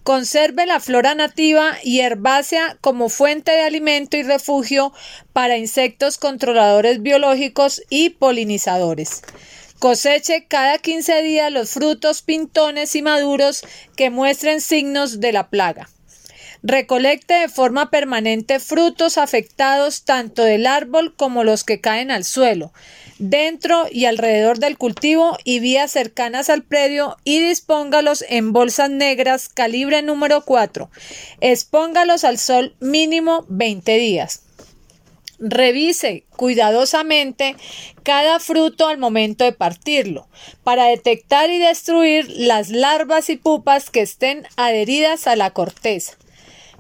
Conserve 0.04 0.66
la 0.66 0.82
flora 0.82 1.16
nativa 1.16 1.78
y 1.82 2.02
herbácea 2.02 2.78
como 2.82 3.08
fuente 3.08 3.54
de 3.54 3.62
alimento 3.62 4.18
y 4.18 4.24
refugio 4.24 4.92
para 5.32 5.58
insectos 5.58 6.18
controladores 6.18 7.02
biológicos 7.02 7.82
y 7.90 8.10
polinizadores. 8.10 9.22
Coseche 9.80 10.46
cada 10.46 10.78
15 10.78 11.22
días 11.24 11.52
los 11.54 11.72
frutos 11.72 12.22
pintones 12.22 12.96
y 12.96 13.02
maduros 13.02 13.64
que 13.96 14.10
muestren 14.10 14.60
signos 14.60 15.22
de 15.22 15.32
la 15.32 15.50
plaga. 15.50 15.90
Recolecte 16.64 17.34
de 17.36 17.50
forma 17.50 17.90
permanente 17.90 18.60
frutos 18.60 19.18
afectados 19.18 20.04
tanto 20.04 20.44
del 20.44 20.68
árbol 20.68 21.14
como 21.16 21.46
los 21.46 21.64
que 21.64 21.80
caen 21.80 22.12
al 22.12 22.26
suelo, 22.26 22.74
dentro 23.30 23.86
y 23.90 24.06
alrededor 24.06 24.60
del 24.60 24.78
cultivo 24.78 25.38
y 25.46 25.60
vías 25.60 25.92
cercanas 25.92 26.50
al 26.50 26.64
predio 26.64 27.16
y 27.24 27.40
dispóngalos 27.40 28.26
en 28.28 28.52
bolsas 28.52 28.90
negras 28.90 29.48
calibre 29.48 30.02
número 30.02 30.44
4. 30.44 30.90
Expóngalos 31.40 32.26
al 32.26 32.38
sol 32.38 32.76
mínimo 32.82 33.46
20 33.48 33.98
días. 33.98 34.42
Revise 35.40 36.26
cuidadosamente 36.36 37.56
cada 38.04 38.40
fruto 38.40 38.88
al 38.88 38.98
momento 38.98 39.46
de 39.46 39.54
partirlo 39.54 40.28
para 40.64 40.86
detectar 40.86 41.50
y 41.50 41.60
destruir 41.60 42.30
las 42.30 42.70
larvas 42.70 43.30
y 43.30 43.38
pupas 43.38 43.90
que 43.90 44.02
estén 44.02 44.46
adheridas 44.58 45.28
a 45.28 45.38
la 45.38 45.52
corteza. 45.52 46.18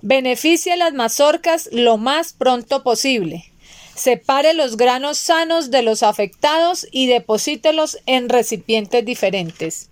Beneficie 0.01 0.75
las 0.75 0.93
mazorcas 0.93 1.69
lo 1.71 1.97
más 1.97 2.33
pronto 2.33 2.83
posible. 2.83 3.52
Separe 3.95 4.53
los 4.53 4.77
granos 4.77 5.17
sanos 5.17 5.69
de 5.69 5.83
los 5.83 6.03
afectados 6.03 6.87
y 6.91 7.07
deposítelos 7.07 7.99
en 8.05 8.29
recipientes 8.29 9.05
diferentes. 9.05 9.89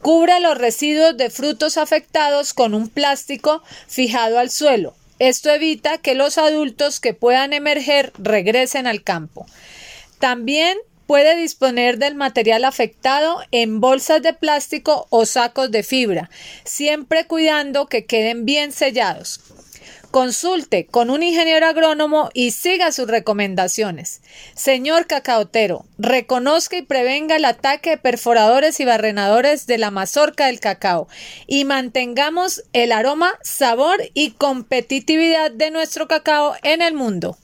Cubra 0.00 0.38
los 0.38 0.56
residuos 0.56 1.16
de 1.16 1.30
frutos 1.30 1.76
afectados 1.78 2.54
con 2.54 2.74
un 2.74 2.88
plástico 2.88 3.62
fijado 3.88 4.38
al 4.38 4.50
suelo. 4.50 4.94
Esto 5.18 5.50
evita 5.50 5.98
que 5.98 6.14
los 6.14 6.38
adultos 6.38 7.00
que 7.00 7.14
puedan 7.14 7.52
emerger 7.52 8.12
regresen 8.18 8.86
al 8.86 9.02
campo. 9.02 9.46
También 10.20 10.78
puede 11.06 11.36
disponer 11.36 11.98
del 11.98 12.14
material 12.14 12.64
afectado 12.64 13.40
en 13.50 13.80
bolsas 13.80 14.22
de 14.22 14.34
plástico 14.34 15.06
o 15.10 15.24
sacos 15.24 15.70
de 15.70 15.82
fibra, 15.82 16.30
siempre 16.64 17.26
cuidando 17.26 17.86
que 17.86 18.04
queden 18.04 18.44
bien 18.44 18.72
sellados. 18.72 19.40
Consulte 20.16 20.86
con 20.86 21.10
un 21.10 21.22
ingeniero 21.22 21.66
agrónomo 21.66 22.30
y 22.32 22.52
siga 22.52 22.90
sus 22.90 23.06
recomendaciones. 23.06 24.22
Señor 24.54 25.06
cacaotero, 25.06 25.84
reconozca 25.98 26.78
y 26.78 26.80
prevenga 26.80 27.36
el 27.36 27.44
ataque 27.44 27.90
de 27.90 27.98
perforadores 27.98 28.80
y 28.80 28.86
barrenadores 28.86 29.66
de 29.66 29.76
la 29.76 29.90
mazorca 29.90 30.46
del 30.46 30.58
cacao 30.58 31.06
y 31.46 31.66
mantengamos 31.66 32.64
el 32.72 32.92
aroma, 32.92 33.34
sabor 33.42 33.98
y 34.14 34.30
competitividad 34.30 35.50
de 35.50 35.70
nuestro 35.70 36.08
cacao 36.08 36.54
en 36.62 36.80
el 36.80 36.94
mundo. 36.94 37.36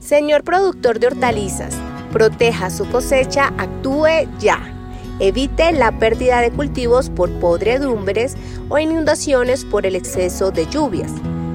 Señor 0.00 0.42
productor 0.42 1.00
de 1.00 1.08
hortalizas, 1.08 1.74
proteja 2.12 2.70
su 2.70 2.88
cosecha, 2.88 3.48
actúe 3.58 4.26
ya. 4.38 4.75
Evite 5.18 5.72
la 5.72 5.98
pérdida 5.98 6.42
de 6.42 6.50
cultivos 6.50 7.08
por 7.08 7.30
podredumbres 7.40 8.36
o 8.68 8.78
inundaciones 8.78 9.64
por 9.64 9.86
el 9.86 9.96
exceso 9.96 10.50
de 10.50 10.66
lluvias. 10.66 11.10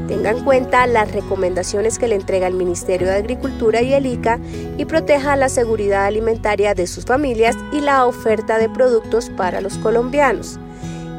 Tenga 0.07 0.31
en 0.31 0.43
cuenta 0.43 0.87
las 0.87 1.11
recomendaciones 1.11 1.99
que 1.99 2.07
le 2.07 2.15
entrega 2.15 2.47
el 2.47 2.55
Ministerio 2.55 3.07
de 3.07 3.13
Agricultura 3.13 3.81
y 3.81 3.93
el 3.93 4.07
ICA 4.07 4.39
y 4.77 4.85
proteja 4.85 5.35
la 5.35 5.47
seguridad 5.47 6.05
alimentaria 6.05 6.73
de 6.73 6.87
sus 6.87 7.05
familias 7.05 7.55
y 7.71 7.81
la 7.81 8.05
oferta 8.05 8.57
de 8.57 8.67
productos 8.67 9.29
para 9.29 9.61
los 9.61 9.77
colombianos. 9.77 10.59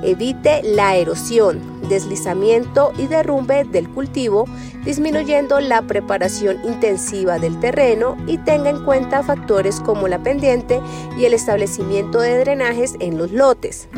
Evite 0.02 0.62
la 0.64 0.96
erosión, 0.96 1.60
deslizamiento 1.88 2.92
y 2.98 3.06
derrumbe 3.06 3.64
del 3.64 3.88
cultivo, 3.88 4.46
disminuyendo 4.84 5.60
la 5.60 5.82
preparación 5.82 6.58
intensiva 6.64 7.38
del 7.38 7.60
terreno 7.60 8.16
y 8.26 8.38
tenga 8.38 8.70
en 8.70 8.84
cuenta 8.84 9.22
factores 9.22 9.78
como 9.78 10.08
la 10.08 10.20
pendiente 10.20 10.80
y 11.16 11.24
el 11.24 11.34
establecimiento 11.34 12.20
de 12.20 12.38
drenajes 12.38 12.94
en 12.98 13.16
los 13.16 13.30
lotes. 13.30 13.88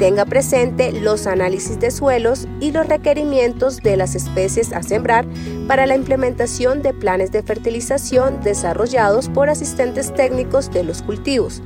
Tenga 0.00 0.24
presente 0.24 0.90
los 0.90 1.28
análisis 1.28 1.78
de 1.78 1.92
suelos 1.92 2.48
y 2.58 2.72
los 2.72 2.88
requerimientos 2.88 3.76
de 3.76 3.96
las 3.96 4.16
especies 4.16 4.72
a 4.72 4.82
sembrar 4.82 5.24
para 5.68 5.86
la 5.86 5.94
implementación 5.94 6.82
de 6.82 6.92
planes 6.92 7.30
de 7.30 7.44
fertilización 7.44 8.40
desarrollados 8.42 9.28
por 9.28 9.48
asistentes 9.48 10.12
técnicos 10.12 10.72
de 10.72 10.82
los 10.82 11.02
cultivos 11.02 11.62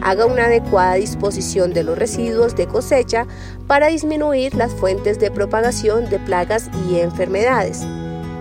haga 0.00 0.26
una 0.26 0.46
adecuada 0.46 0.94
disposición 0.94 1.72
de 1.72 1.84
los 1.84 1.98
residuos 1.98 2.56
de 2.56 2.66
cosecha 2.66 3.26
para 3.66 3.88
disminuir 3.88 4.54
las 4.54 4.72
fuentes 4.72 5.18
de 5.18 5.30
propagación 5.30 6.08
de 6.08 6.18
plagas 6.18 6.70
y 6.88 7.00
enfermedades. 7.00 7.82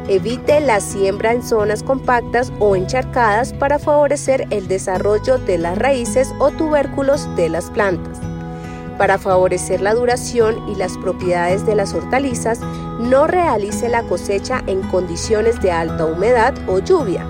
Evite 0.08 0.60
la 0.60 0.80
siembra 0.80 1.34
en 1.34 1.44
zonas 1.44 1.84
compactas 1.84 2.52
o 2.60 2.76
encharcadas 2.76 3.54
para 3.54 3.80
favorecer 3.80 4.48
el 4.50 4.68
desarrollo 4.68 5.38
de 5.38 5.58
las 5.58 5.78
raíces 5.78 6.30
o 6.40 6.52
tubérculos 6.52 7.34
de 7.36 7.50
las 7.50 7.70
plantas. 7.70 8.20
Para 8.98 9.18
favorecer 9.18 9.82
la 9.82 9.94
duración 9.94 10.68
y 10.70 10.76
las 10.76 10.98
propiedades 10.98 11.66
de 11.66 11.76
las 11.76 11.94
hortalizas, 11.94 12.60
no 13.00 13.26
realice 13.26 13.90
la 13.90 14.04
cosecha 14.04 14.64
en 14.68 14.82
condiciones 14.84 15.62
de 15.62 15.72
alta 15.72 16.06
humedad 16.06 16.54
o 16.68 16.80
lluvia 16.80 17.26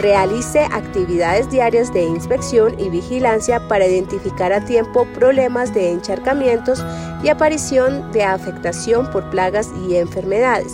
Realice 0.00 0.60
actividades 0.60 1.50
diarias 1.50 1.92
de 1.92 2.04
inspección 2.04 2.80
y 2.80 2.88
vigilancia 2.88 3.68
para 3.68 3.86
identificar 3.86 4.50
a 4.50 4.64
tiempo 4.64 5.06
problemas 5.12 5.74
de 5.74 5.90
encharcamientos 5.90 6.82
y 7.22 7.28
aparición 7.28 8.10
de 8.10 8.22
afectación 8.22 9.10
por 9.10 9.28
plagas 9.28 9.68
y 9.86 9.96
enfermedades. 9.96 10.72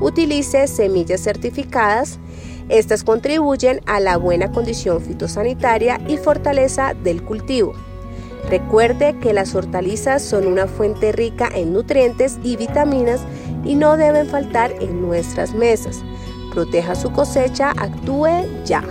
Utilice 0.00 0.66
semillas 0.66 1.20
certificadas. 1.20 2.18
Estas 2.68 3.04
contribuyen 3.04 3.82
a 3.86 4.00
la 4.00 4.16
buena 4.16 4.50
condición 4.50 5.00
fitosanitaria 5.00 6.00
y 6.08 6.16
fortaleza 6.16 6.92
del 6.94 7.22
cultivo. 7.22 7.72
Recuerde 8.50 9.16
que 9.20 9.32
las 9.32 9.54
hortalizas 9.54 10.22
son 10.22 10.44
una 10.44 10.66
fuente 10.66 11.12
rica 11.12 11.48
en 11.54 11.72
nutrientes 11.72 12.40
y 12.42 12.56
vitaminas 12.56 13.20
y 13.64 13.76
no 13.76 13.96
deben 13.96 14.26
faltar 14.26 14.72
en 14.80 15.02
nuestras 15.02 15.54
mesas 15.54 16.02
proteja 16.56 16.94
su 16.94 17.12
cosecha, 17.12 17.72
actúe 17.72 18.46
ya. 18.64 18.82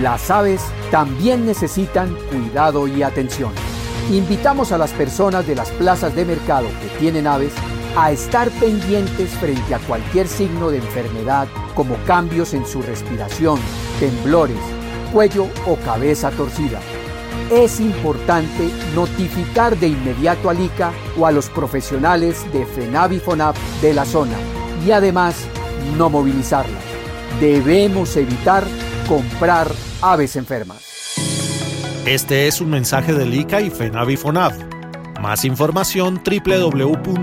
Las 0.00 0.30
aves 0.30 0.62
también 0.90 1.44
necesitan 1.44 2.16
cuidado 2.30 2.88
y 2.88 3.02
atención. 3.02 3.52
Invitamos 4.10 4.72
a 4.72 4.78
las 4.78 4.92
personas 4.92 5.46
de 5.46 5.54
las 5.54 5.70
plazas 5.72 6.16
de 6.16 6.24
mercado 6.24 6.66
que 6.80 6.98
tienen 6.98 7.26
aves 7.26 7.52
a 7.94 8.10
estar 8.10 8.48
pendientes 8.52 9.28
frente 9.32 9.74
a 9.74 9.78
cualquier 9.80 10.26
signo 10.26 10.70
de 10.70 10.78
enfermedad 10.78 11.46
como 11.74 11.94
cambios 12.06 12.54
en 12.54 12.64
su 12.64 12.80
respiración, 12.80 13.60
temblores, 14.00 14.56
cuello 15.12 15.46
o 15.66 15.76
cabeza 15.76 16.30
torcida 16.30 16.80
es 17.50 17.80
importante 17.80 18.70
notificar 18.94 19.76
de 19.78 19.88
inmediato 19.88 20.50
al 20.50 20.60
ICA 20.60 20.92
o 21.18 21.26
a 21.26 21.32
los 21.32 21.48
profesionales 21.50 22.44
de 22.52 22.64
FENAVIFONAP 22.66 23.56
de 23.80 23.94
la 23.94 24.04
zona 24.04 24.36
y 24.86 24.90
además 24.90 25.36
no 25.96 26.10
movilizarlas. 26.10 26.82
Debemos 27.40 28.16
evitar 28.16 28.64
comprar 29.08 29.68
aves 30.02 30.36
enfermas. 30.36 30.78
Este 32.06 32.46
es 32.46 32.60
un 32.60 32.70
mensaje 32.70 33.12
del 33.14 33.34
ICA 33.34 33.60
y 33.62 33.70
FENAVIFONAP. 33.70 34.52
Más 35.20 35.44
información 35.44 36.20
www.ica.gov.co. 36.24 37.14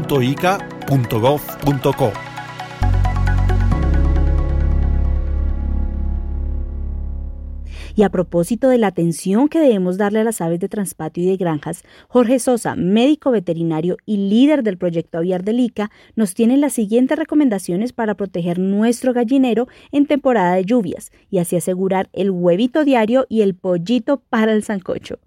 Y 8.02 8.04
a 8.04 8.10
propósito 8.10 8.70
de 8.70 8.80
la 8.80 8.88
atención 8.88 9.48
que 9.48 9.60
debemos 9.60 9.96
darle 9.96 10.22
a 10.22 10.24
las 10.24 10.42
aves 10.42 10.60
de 10.60 10.68
transpatio 10.68 11.24
y 11.24 11.28
de 11.28 11.38
granjas, 11.38 11.84
Jorge 12.08 12.40
Sosa, 12.40 12.76
médico 12.76 13.30
veterinario 13.30 13.98
y 14.08 14.18
líder 14.18 14.64
del 14.64 14.80
proyecto 14.80 15.20
aviar 15.20 15.44
del 15.44 15.60
ICA, 15.60 15.92
nos 16.16 16.34
tiene 16.34 16.58
las 16.58 16.74
siguientes 16.74 17.20
recomendaciones 17.20 17.94
para 17.94 18.16
proteger 18.16 18.58
nuestro 18.58 19.14
gallinero 19.14 19.68
en 19.92 20.08
temporada 20.08 20.56
de 20.56 20.66
lluvias 20.66 21.12
y 21.30 21.38
así 21.38 21.56
asegurar 21.56 22.10
el 22.12 22.32
huevito 22.32 22.86
diario 22.86 23.28
y 23.30 23.44
el 23.44 23.54
pollito 23.54 24.24
para 24.32 24.52
el 24.54 24.64
sancocho. 24.64 25.20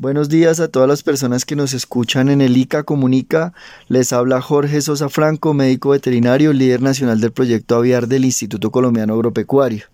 Buenos 0.00 0.28
días 0.28 0.60
a 0.60 0.68
todas 0.68 0.88
las 0.88 1.02
personas 1.02 1.44
que 1.44 1.56
nos 1.56 1.74
escuchan 1.74 2.28
en 2.28 2.40
el 2.40 2.56
ICA 2.56 2.84
Comunica. 2.84 3.52
Les 3.88 4.12
habla 4.12 4.40
Jorge 4.40 4.80
Sosa 4.80 5.08
Franco, 5.08 5.54
médico 5.54 5.88
veterinario, 5.88 6.52
líder 6.52 6.80
nacional 6.82 7.20
del 7.20 7.32
proyecto 7.32 7.74
aviar 7.74 8.06
del 8.06 8.24
Instituto 8.24 8.70
Colombiano 8.70 9.14
Agropecuario. 9.14 9.86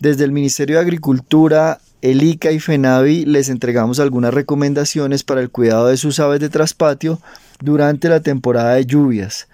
Desde 0.00 0.24
el 0.24 0.32
Ministerio 0.32 0.76
de 0.76 0.82
Agricultura, 0.82 1.80
el 2.02 2.22
ICA 2.22 2.52
y 2.52 2.60
FENAVI 2.60 3.24
les 3.24 3.48
entregamos 3.48 4.00
algunas 4.00 4.34
recomendaciones 4.34 5.24
para 5.24 5.40
el 5.40 5.48
cuidado 5.48 5.86
de 5.86 5.96
sus 5.96 6.20
aves 6.20 6.40
de 6.40 6.50
traspatio 6.50 7.18
durante 7.62 8.10
la 8.10 8.20
temporada 8.20 8.74
de 8.74 8.84
lluvias. 8.84 9.48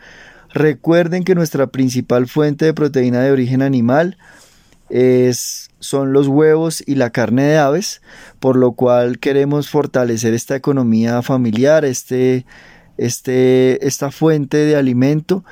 Recuerden 0.52 1.22
que 1.22 1.36
nuestra 1.36 1.68
principal 1.68 2.26
fuente 2.26 2.64
de 2.64 2.74
proteína 2.74 3.20
de 3.20 3.30
origen 3.30 3.62
animal 3.62 4.16
son 5.78 6.12
los 6.12 6.28
huevos 6.28 6.82
y 6.86 6.94
la 6.94 7.10
carne 7.10 7.44
de 7.44 7.58
aves, 7.58 8.02
por 8.40 8.56
lo 8.56 8.72
cual 8.72 9.18
queremos 9.18 9.68
fortalecer 9.68 10.34
esta 10.34 10.54
economía 10.54 11.22
familiar, 11.22 11.84
este, 11.84 12.44
este, 12.98 13.86
esta 13.86 14.10
fuente 14.10 14.58
de 14.58 14.76
alimento 14.76 15.44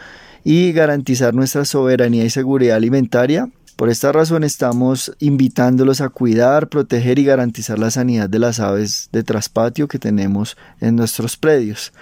y 0.44 0.72
garantizar 0.72 1.34
nuestra 1.34 1.64
soberanía 1.64 2.24
y 2.24 2.30
seguridad 2.30 2.76
alimentaria. 2.76 3.50
Por 3.76 3.88
esta 3.88 4.12
razón 4.12 4.44
estamos 4.44 5.16
invitándolos 5.20 6.02
a 6.02 6.10
cuidar, 6.10 6.68
proteger 6.68 7.18
y 7.18 7.24
garantizar 7.24 7.78
la 7.78 7.90
sanidad 7.90 8.28
de 8.28 8.38
las 8.38 8.60
aves 8.60 9.08
de 9.10 9.22
traspatio 9.22 9.88
que 9.88 9.98
tenemos 9.98 10.58
en 10.80 10.96
nuestros 10.96 11.38
predios. 11.38 11.92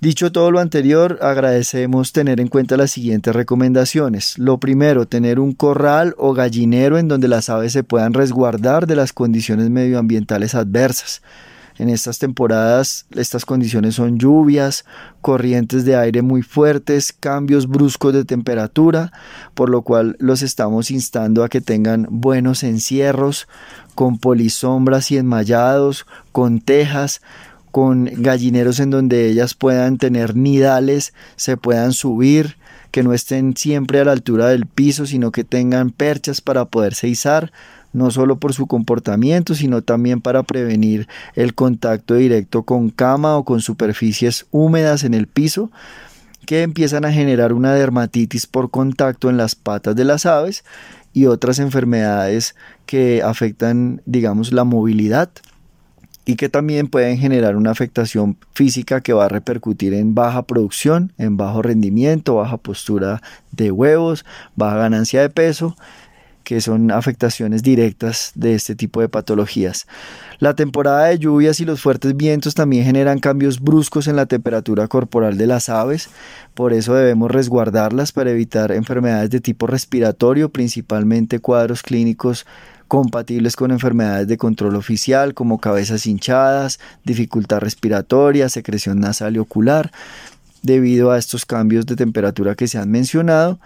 Dicho 0.00 0.32
todo 0.32 0.50
lo 0.50 0.60
anterior, 0.60 1.18
agradecemos 1.22 2.12
tener 2.12 2.40
en 2.40 2.48
cuenta 2.48 2.76
las 2.76 2.90
siguientes 2.90 3.34
recomendaciones. 3.34 4.38
Lo 4.38 4.58
primero, 4.58 5.06
tener 5.06 5.40
un 5.40 5.52
corral 5.52 6.14
o 6.18 6.34
gallinero 6.34 6.98
en 6.98 7.08
donde 7.08 7.28
las 7.28 7.48
aves 7.48 7.72
se 7.72 7.84
puedan 7.84 8.12
resguardar 8.12 8.86
de 8.86 8.96
las 8.96 9.12
condiciones 9.12 9.70
medioambientales 9.70 10.54
adversas. 10.54 11.22
En 11.76 11.88
estas 11.88 12.20
temporadas 12.20 13.06
estas 13.16 13.44
condiciones 13.44 13.96
son 13.96 14.18
lluvias, 14.18 14.84
corrientes 15.20 15.84
de 15.84 15.96
aire 15.96 16.22
muy 16.22 16.42
fuertes, 16.42 17.12
cambios 17.12 17.66
bruscos 17.66 18.12
de 18.12 18.24
temperatura, 18.24 19.10
por 19.54 19.70
lo 19.70 19.82
cual 19.82 20.16
los 20.20 20.42
estamos 20.42 20.92
instando 20.92 21.42
a 21.42 21.48
que 21.48 21.60
tengan 21.60 22.06
buenos 22.10 22.62
encierros, 22.62 23.48
con 23.96 24.18
polisombras 24.18 25.10
y 25.10 25.18
enmallados, 25.18 26.06
con 26.30 26.60
tejas, 26.60 27.22
con 27.74 28.04
gallineros 28.04 28.78
en 28.78 28.90
donde 28.90 29.28
ellas 29.28 29.54
puedan 29.54 29.98
tener 29.98 30.36
nidales, 30.36 31.12
se 31.34 31.56
puedan 31.56 31.92
subir, 31.92 32.56
que 32.92 33.02
no 33.02 33.12
estén 33.12 33.56
siempre 33.56 33.98
a 33.98 34.04
la 34.04 34.12
altura 34.12 34.46
del 34.46 34.66
piso, 34.66 35.06
sino 35.06 35.32
que 35.32 35.42
tengan 35.42 35.90
perchas 35.90 36.40
para 36.40 36.66
poderse 36.66 37.08
izar, 37.08 37.50
no 37.92 38.12
solo 38.12 38.38
por 38.38 38.54
su 38.54 38.68
comportamiento, 38.68 39.56
sino 39.56 39.82
también 39.82 40.20
para 40.20 40.44
prevenir 40.44 41.08
el 41.34 41.56
contacto 41.56 42.14
directo 42.14 42.62
con 42.62 42.90
cama 42.90 43.36
o 43.36 43.44
con 43.44 43.60
superficies 43.60 44.46
húmedas 44.52 45.02
en 45.02 45.12
el 45.12 45.26
piso 45.26 45.72
que 46.46 46.62
empiezan 46.62 47.04
a 47.04 47.12
generar 47.12 47.52
una 47.52 47.74
dermatitis 47.74 48.46
por 48.46 48.70
contacto 48.70 49.30
en 49.30 49.36
las 49.36 49.56
patas 49.56 49.96
de 49.96 50.04
las 50.04 50.26
aves 50.26 50.62
y 51.12 51.26
otras 51.26 51.58
enfermedades 51.58 52.54
que 52.86 53.20
afectan, 53.24 54.00
digamos, 54.06 54.52
la 54.52 54.62
movilidad 54.62 55.30
y 56.24 56.36
que 56.36 56.48
también 56.48 56.88
pueden 56.88 57.18
generar 57.18 57.56
una 57.56 57.70
afectación 57.70 58.36
física 58.54 59.00
que 59.00 59.12
va 59.12 59.26
a 59.26 59.28
repercutir 59.28 59.94
en 59.94 60.14
baja 60.14 60.42
producción, 60.42 61.12
en 61.18 61.36
bajo 61.36 61.62
rendimiento, 61.62 62.36
baja 62.36 62.56
postura 62.56 63.20
de 63.52 63.70
huevos, 63.70 64.24
baja 64.56 64.78
ganancia 64.78 65.20
de 65.20 65.30
peso, 65.30 65.76
que 66.44 66.60
son 66.60 66.90
afectaciones 66.90 67.62
directas 67.62 68.32
de 68.34 68.54
este 68.54 68.74
tipo 68.76 69.00
de 69.00 69.08
patologías. 69.08 69.86
La 70.38 70.54
temporada 70.54 71.06
de 71.06 71.18
lluvias 71.18 71.58
y 71.60 71.64
los 71.64 71.80
fuertes 71.80 72.16
vientos 72.16 72.54
también 72.54 72.84
generan 72.84 73.18
cambios 73.18 73.60
bruscos 73.60 74.08
en 74.08 74.16
la 74.16 74.26
temperatura 74.26 74.86
corporal 74.86 75.38
de 75.38 75.46
las 75.46 75.68
aves, 75.68 76.10
por 76.52 76.72
eso 76.72 76.94
debemos 76.94 77.30
resguardarlas 77.30 78.12
para 78.12 78.30
evitar 78.30 78.72
enfermedades 78.72 79.30
de 79.30 79.40
tipo 79.40 79.66
respiratorio, 79.66 80.50
principalmente 80.50 81.38
cuadros 81.38 81.82
clínicos 81.82 82.46
compatibles 82.94 83.56
con 83.56 83.72
enfermedades 83.72 84.28
de 84.28 84.36
control 84.36 84.76
oficial 84.76 85.34
como 85.34 85.58
cabezas 85.58 86.06
hinchadas, 86.06 86.78
dificultad 87.02 87.58
respiratoria, 87.58 88.48
secreción 88.48 89.00
nasal 89.00 89.34
y 89.34 89.40
ocular, 89.40 89.90
debido 90.62 91.10
a 91.10 91.18
estos 91.18 91.44
cambios 91.44 91.86
de 91.86 91.96
temperatura 91.96 92.54
que 92.54 92.68
se 92.68 92.78
han 92.78 92.92
mencionado. 92.92 93.58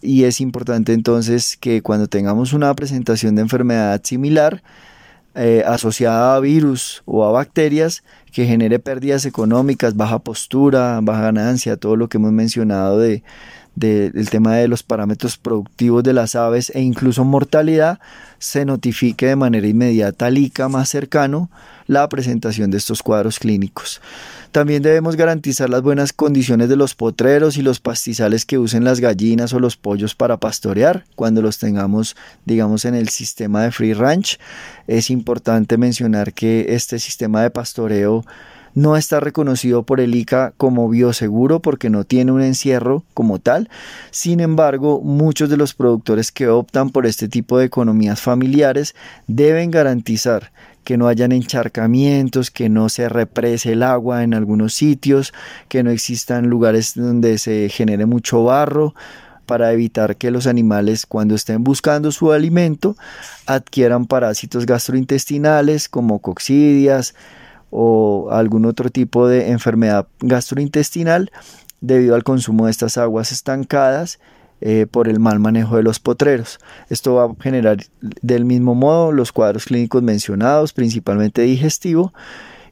Y 0.00 0.24
es 0.24 0.40
importante 0.40 0.94
entonces 0.94 1.58
que 1.58 1.82
cuando 1.82 2.06
tengamos 2.06 2.54
una 2.54 2.72
presentación 2.72 3.34
de 3.34 3.42
enfermedad 3.42 4.00
similar, 4.04 4.62
eh, 5.34 5.62
asociada 5.66 6.34
a 6.34 6.40
virus 6.40 7.02
o 7.04 7.26
a 7.26 7.30
bacterias 7.30 8.02
que 8.32 8.46
genere 8.46 8.78
pérdidas 8.78 9.26
económicas, 9.26 9.96
baja 9.96 10.18
postura, 10.20 10.98
baja 11.02 11.20
ganancia, 11.20 11.76
todo 11.76 11.96
lo 11.96 12.08
que 12.08 12.16
hemos 12.16 12.32
mencionado 12.32 12.98
de, 12.98 13.22
del 13.74 14.28
tema 14.30 14.56
de 14.56 14.68
los 14.68 14.82
parámetros 14.82 15.38
productivos 15.38 16.02
de 16.02 16.12
las 16.12 16.34
aves 16.34 16.70
e 16.74 16.80
incluso 16.80 17.24
mortalidad, 17.24 17.98
se 18.38 18.64
notifique 18.64 19.26
de 19.26 19.36
manera 19.36 19.66
inmediata 19.66 20.26
al 20.26 20.36
ICA 20.36 20.68
más 20.68 20.88
cercano 20.88 21.48
la 21.86 22.08
presentación 22.08 22.70
de 22.70 22.78
estos 22.78 23.02
cuadros 23.02 23.38
clínicos. 23.38 24.00
También 24.50 24.82
debemos 24.82 25.16
garantizar 25.16 25.70
las 25.70 25.80
buenas 25.80 26.12
condiciones 26.12 26.68
de 26.68 26.76
los 26.76 26.94
potreros 26.94 27.56
y 27.56 27.62
los 27.62 27.80
pastizales 27.80 28.44
que 28.44 28.58
usen 28.58 28.84
las 28.84 29.00
gallinas 29.00 29.54
o 29.54 29.60
los 29.60 29.76
pollos 29.76 30.14
para 30.14 30.36
pastorear 30.36 31.04
cuando 31.14 31.40
los 31.40 31.58
tengamos, 31.58 32.16
digamos, 32.44 32.84
en 32.84 32.94
el 32.94 33.08
sistema 33.08 33.62
de 33.62 33.72
free 33.72 33.94
ranch. 33.94 34.38
Es 34.86 35.08
importante 35.08 35.78
mencionar 35.78 36.34
que 36.34 36.66
este 36.70 36.98
sistema 36.98 37.42
de 37.42 37.50
pastoreo 37.50 38.26
no 38.74 38.96
está 38.96 39.20
reconocido 39.20 39.82
por 39.82 40.00
el 40.00 40.14
ICA 40.14 40.52
como 40.56 40.88
bioseguro 40.88 41.60
porque 41.60 41.90
no 41.90 42.04
tiene 42.04 42.32
un 42.32 42.42
encierro 42.42 43.04
como 43.14 43.38
tal. 43.38 43.68
Sin 44.10 44.40
embargo, 44.40 45.00
muchos 45.02 45.50
de 45.50 45.56
los 45.56 45.74
productores 45.74 46.32
que 46.32 46.48
optan 46.48 46.90
por 46.90 47.06
este 47.06 47.28
tipo 47.28 47.58
de 47.58 47.66
economías 47.66 48.20
familiares 48.20 48.94
deben 49.26 49.70
garantizar 49.70 50.52
que 50.84 50.96
no 50.96 51.06
hayan 51.06 51.32
encharcamientos, 51.32 52.50
que 52.50 52.68
no 52.68 52.88
se 52.88 53.08
represe 53.08 53.72
el 53.72 53.82
agua 53.82 54.24
en 54.24 54.34
algunos 54.34 54.74
sitios, 54.74 55.32
que 55.68 55.82
no 55.82 55.90
existan 55.90 56.48
lugares 56.48 56.94
donde 56.94 57.38
se 57.38 57.68
genere 57.68 58.06
mucho 58.06 58.44
barro 58.44 58.94
para 59.46 59.72
evitar 59.72 60.16
que 60.16 60.30
los 60.30 60.46
animales 60.46 61.06
cuando 61.06 61.34
estén 61.34 61.62
buscando 61.62 62.10
su 62.10 62.32
alimento 62.32 62.96
adquieran 63.46 64.06
parásitos 64.06 64.66
gastrointestinales 64.66 65.88
como 65.88 66.20
coccidias, 66.20 67.14
o 67.72 68.28
algún 68.30 68.66
otro 68.66 68.90
tipo 68.90 69.26
de 69.26 69.50
enfermedad 69.50 70.06
gastrointestinal 70.20 71.32
debido 71.80 72.14
al 72.14 72.22
consumo 72.22 72.66
de 72.66 72.70
estas 72.70 72.98
aguas 72.98 73.32
estancadas 73.32 74.20
eh, 74.60 74.86
por 74.88 75.08
el 75.08 75.18
mal 75.18 75.40
manejo 75.40 75.76
de 75.76 75.82
los 75.82 75.98
potreros. 75.98 76.60
Esto 76.90 77.14
va 77.14 77.24
a 77.24 77.42
generar 77.42 77.78
del 78.00 78.44
mismo 78.44 78.76
modo 78.76 79.10
los 79.10 79.32
cuadros 79.32 79.64
clínicos 79.64 80.02
mencionados, 80.02 80.72
principalmente 80.72 81.42
digestivo, 81.42 82.12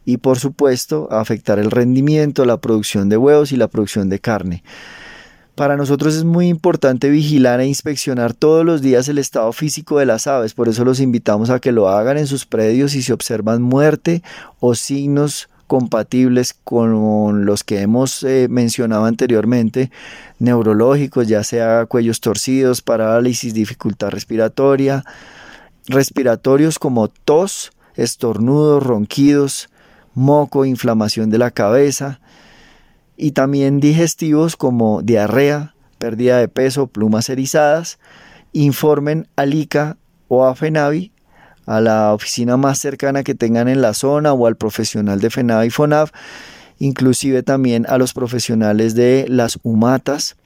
y 0.04 0.18
por 0.18 0.38
supuesto 0.38 1.08
afectar 1.10 1.58
el 1.58 1.70
rendimiento, 1.70 2.44
la 2.44 2.60
producción 2.60 3.08
de 3.08 3.16
huevos 3.16 3.52
y 3.52 3.56
la 3.56 3.68
producción 3.68 4.08
de 4.08 4.20
carne. 4.20 4.62
Para 5.54 5.76
nosotros 5.76 6.14
es 6.14 6.24
muy 6.24 6.48
importante 6.48 7.10
vigilar 7.10 7.60
e 7.60 7.66
inspeccionar 7.66 8.32
todos 8.32 8.64
los 8.64 8.80
días 8.80 9.08
el 9.08 9.18
estado 9.18 9.52
físico 9.52 9.98
de 9.98 10.06
las 10.06 10.26
aves, 10.26 10.54
por 10.54 10.68
eso 10.68 10.84
los 10.84 11.00
invitamos 11.00 11.50
a 11.50 11.60
que 11.60 11.72
lo 11.72 11.88
hagan 11.88 12.16
en 12.16 12.26
sus 12.26 12.46
predios 12.46 12.92
si 12.92 13.02
se 13.02 13.12
observan 13.12 13.60
muerte 13.60 14.22
o 14.58 14.74
signos 14.74 15.48
compatibles 15.66 16.52
con 16.64 17.44
los 17.44 17.62
que 17.62 17.80
hemos 17.80 18.24
eh, 18.24 18.48
mencionado 18.50 19.04
anteriormente, 19.04 19.92
neurológicos, 20.40 21.28
ya 21.28 21.44
sea 21.44 21.86
cuellos 21.86 22.20
torcidos, 22.20 22.82
parálisis, 22.82 23.54
dificultad 23.54 24.08
respiratoria, 24.08 25.04
respiratorios 25.86 26.80
como 26.80 27.06
tos, 27.06 27.70
estornudos, 27.94 28.82
ronquidos, 28.82 29.68
moco, 30.14 30.64
inflamación 30.64 31.30
de 31.30 31.38
la 31.38 31.52
cabeza, 31.52 32.20
y 33.20 33.32
también 33.32 33.80
digestivos 33.80 34.56
como 34.56 35.02
diarrea, 35.02 35.74
pérdida 35.98 36.38
de 36.38 36.48
peso, 36.48 36.86
plumas 36.86 37.28
erizadas, 37.28 37.98
informen 38.52 39.28
al 39.36 39.52
ICA 39.52 39.98
o 40.28 40.46
a 40.46 40.54
FENAVI, 40.54 41.12
a 41.66 41.82
la 41.82 42.14
oficina 42.14 42.56
más 42.56 42.78
cercana 42.78 43.22
que 43.22 43.34
tengan 43.34 43.68
en 43.68 43.82
la 43.82 43.92
zona 43.92 44.32
o 44.32 44.46
al 44.46 44.56
profesional 44.56 45.20
de 45.20 45.28
FENAVI 45.28 45.66
y 45.66 45.70
FONAV, 45.70 46.10
inclusive 46.78 47.42
también 47.42 47.84
a 47.90 47.98
los 47.98 48.14
profesionales 48.14 48.94
de 48.94 49.26
las 49.28 49.58
humatas 49.62 50.36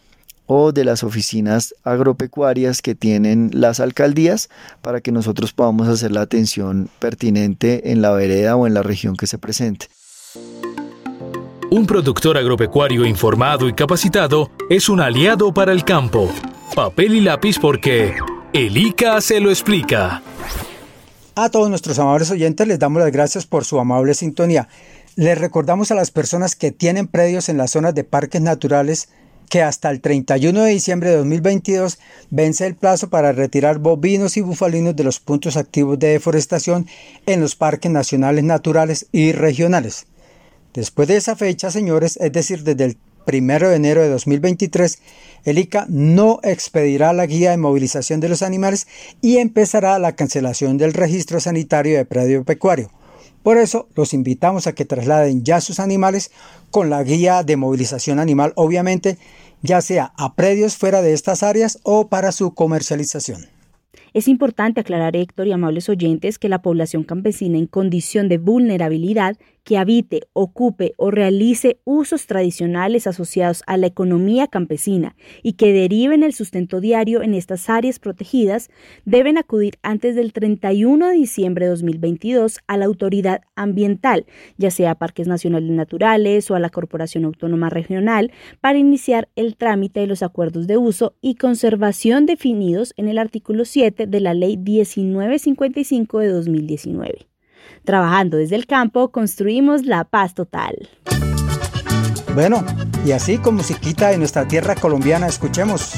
o 0.46 0.72
de 0.72 0.84
las 0.84 1.04
oficinas 1.04 1.76
agropecuarias 1.84 2.82
que 2.82 2.96
tienen 2.96 3.50
las 3.52 3.78
alcaldías 3.78 4.50
para 4.82 5.00
que 5.00 5.12
nosotros 5.12 5.52
podamos 5.52 5.86
hacer 5.86 6.10
la 6.10 6.22
atención 6.22 6.90
pertinente 6.98 7.92
en 7.92 8.02
la 8.02 8.10
vereda 8.10 8.56
o 8.56 8.66
en 8.66 8.74
la 8.74 8.82
región 8.82 9.16
que 9.16 9.28
se 9.28 9.38
presente. 9.38 9.86
Un 11.74 11.86
productor 11.86 12.38
agropecuario 12.38 13.04
informado 13.04 13.68
y 13.68 13.72
capacitado 13.72 14.48
es 14.70 14.88
un 14.88 15.00
aliado 15.00 15.52
para 15.52 15.72
el 15.72 15.82
campo. 15.82 16.30
Papel 16.72 17.16
y 17.16 17.20
lápiz 17.20 17.58
porque 17.58 18.14
el 18.52 18.76
ICA 18.76 19.20
se 19.20 19.40
lo 19.40 19.50
explica. 19.50 20.22
A 21.34 21.48
todos 21.50 21.68
nuestros 21.68 21.98
amables 21.98 22.30
oyentes 22.30 22.68
les 22.68 22.78
damos 22.78 23.02
las 23.02 23.10
gracias 23.10 23.44
por 23.44 23.64
su 23.64 23.80
amable 23.80 24.14
sintonía. 24.14 24.68
Les 25.16 25.36
recordamos 25.36 25.90
a 25.90 25.96
las 25.96 26.12
personas 26.12 26.54
que 26.54 26.70
tienen 26.70 27.08
predios 27.08 27.48
en 27.48 27.56
las 27.56 27.72
zonas 27.72 27.92
de 27.92 28.04
parques 28.04 28.40
naturales 28.40 29.08
que 29.50 29.60
hasta 29.60 29.90
el 29.90 30.00
31 30.00 30.62
de 30.62 30.70
diciembre 30.70 31.10
de 31.10 31.16
2022 31.16 31.98
vence 32.30 32.68
el 32.68 32.76
plazo 32.76 33.10
para 33.10 33.32
retirar 33.32 33.80
bovinos 33.80 34.36
y 34.36 34.42
bufalinos 34.42 34.94
de 34.94 35.02
los 35.02 35.18
puntos 35.18 35.56
activos 35.56 35.98
de 35.98 36.10
deforestación 36.10 36.86
en 37.26 37.40
los 37.40 37.56
parques 37.56 37.90
nacionales 37.90 38.44
naturales 38.44 39.08
y 39.10 39.32
regionales. 39.32 40.06
Después 40.74 41.06
de 41.06 41.16
esa 41.16 41.36
fecha, 41.36 41.70
señores, 41.70 42.18
es 42.20 42.32
decir, 42.32 42.64
desde 42.64 42.84
el 42.84 42.98
1 43.26 43.68
de 43.68 43.76
enero 43.76 44.02
de 44.02 44.08
2023, 44.08 44.98
el 45.44 45.58
ICA 45.58 45.86
no 45.88 46.40
expedirá 46.42 47.12
la 47.12 47.26
guía 47.26 47.52
de 47.52 47.58
movilización 47.58 48.18
de 48.18 48.28
los 48.28 48.42
animales 48.42 48.88
y 49.22 49.38
empezará 49.38 49.98
la 50.00 50.16
cancelación 50.16 50.76
del 50.76 50.92
registro 50.92 51.38
sanitario 51.38 51.96
de 51.96 52.04
predio 52.04 52.44
pecuario. 52.44 52.90
Por 53.44 53.56
eso 53.56 53.88
los 53.94 54.14
invitamos 54.14 54.66
a 54.66 54.72
que 54.72 54.84
trasladen 54.84 55.44
ya 55.44 55.60
sus 55.60 55.78
animales 55.78 56.32
con 56.72 56.90
la 56.90 57.04
guía 57.04 57.44
de 57.44 57.56
movilización 57.56 58.18
animal, 58.18 58.52
obviamente, 58.56 59.16
ya 59.62 59.80
sea 59.80 60.12
a 60.16 60.34
predios 60.34 60.76
fuera 60.76 61.02
de 61.02 61.12
estas 61.12 61.44
áreas 61.44 61.78
o 61.84 62.08
para 62.08 62.32
su 62.32 62.52
comercialización. 62.52 63.46
Es 64.14 64.28
importante 64.28 64.80
aclarar, 64.80 65.16
Héctor 65.16 65.48
y 65.48 65.52
amables 65.52 65.88
oyentes, 65.88 66.38
que 66.38 66.48
la 66.48 66.62
población 66.62 67.02
campesina 67.02 67.58
en 67.58 67.66
condición 67.66 68.28
de 68.28 68.38
vulnerabilidad 68.38 69.36
que 69.64 69.78
habite, 69.78 70.28
ocupe 70.34 70.92
o 70.98 71.10
realice 71.10 71.78
usos 71.84 72.26
tradicionales 72.26 73.06
asociados 73.06 73.62
a 73.66 73.76
la 73.76 73.86
economía 73.86 74.46
campesina 74.46 75.16
y 75.42 75.54
que 75.54 75.72
deriven 75.72 76.22
el 76.22 76.34
sustento 76.34 76.80
diario 76.80 77.22
en 77.22 77.34
estas 77.34 77.68
áreas 77.70 77.98
protegidas 77.98 78.68
deben 79.06 79.38
acudir 79.38 79.78
antes 79.82 80.14
del 80.14 80.32
31 80.32 81.08
de 81.08 81.14
diciembre 81.14 81.64
de 81.64 81.70
2022 81.70 82.60
a 82.66 82.76
la 82.76 82.84
autoridad 82.84 83.40
ambiental, 83.56 84.26
ya 84.58 84.70
sea 84.70 84.92
a 84.92 84.94
Parques 84.96 85.26
Nacionales 85.26 85.70
Naturales 85.70 86.50
o 86.50 86.54
a 86.54 86.60
la 86.60 86.70
Corporación 86.70 87.24
Autónoma 87.24 87.70
Regional, 87.70 88.32
para 88.60 88.78
iniciar 88.78 89.28
el 89.34 89.56
trámite 89.56 90.00
de 90.00 90.06
los 90.06 90.22
acuerdos 90.22 90.66
de 90.66 90.76
uso 90.76 91.14
y 91.22 91.36
conservación 91.36 92.26
definidos 92.26 92.92
en 92.98 93.08
el 93.08 93.16
artículo 93.16 93.64
7 93.64 94.03
de 94.06 94.20
la 94.20 94.34
Ley 94.34 94.56
1955 94.56 96.18
de 96.18 96.28
2019. 96.28 97.26
Trabajando 97.84 98.38
desde 98.38 98.56
el 98.56 98.66
campo, 98.66 99.10
construimos 99.10 99.84
la 99.84 100.04
paz 100.04 100.34
total. 100.34 100.88
Bueno, 102.34 102.64
y 103.06 103.12
así 103.12 103.38
como 103.38 103.58
musiquita 103.58 104.08
de 104.08 104.18
nuestra 104.18 104.48
tierra 104.48 104.74
colombiana, 104.74 105.26
escuchemos. 105.26 105.92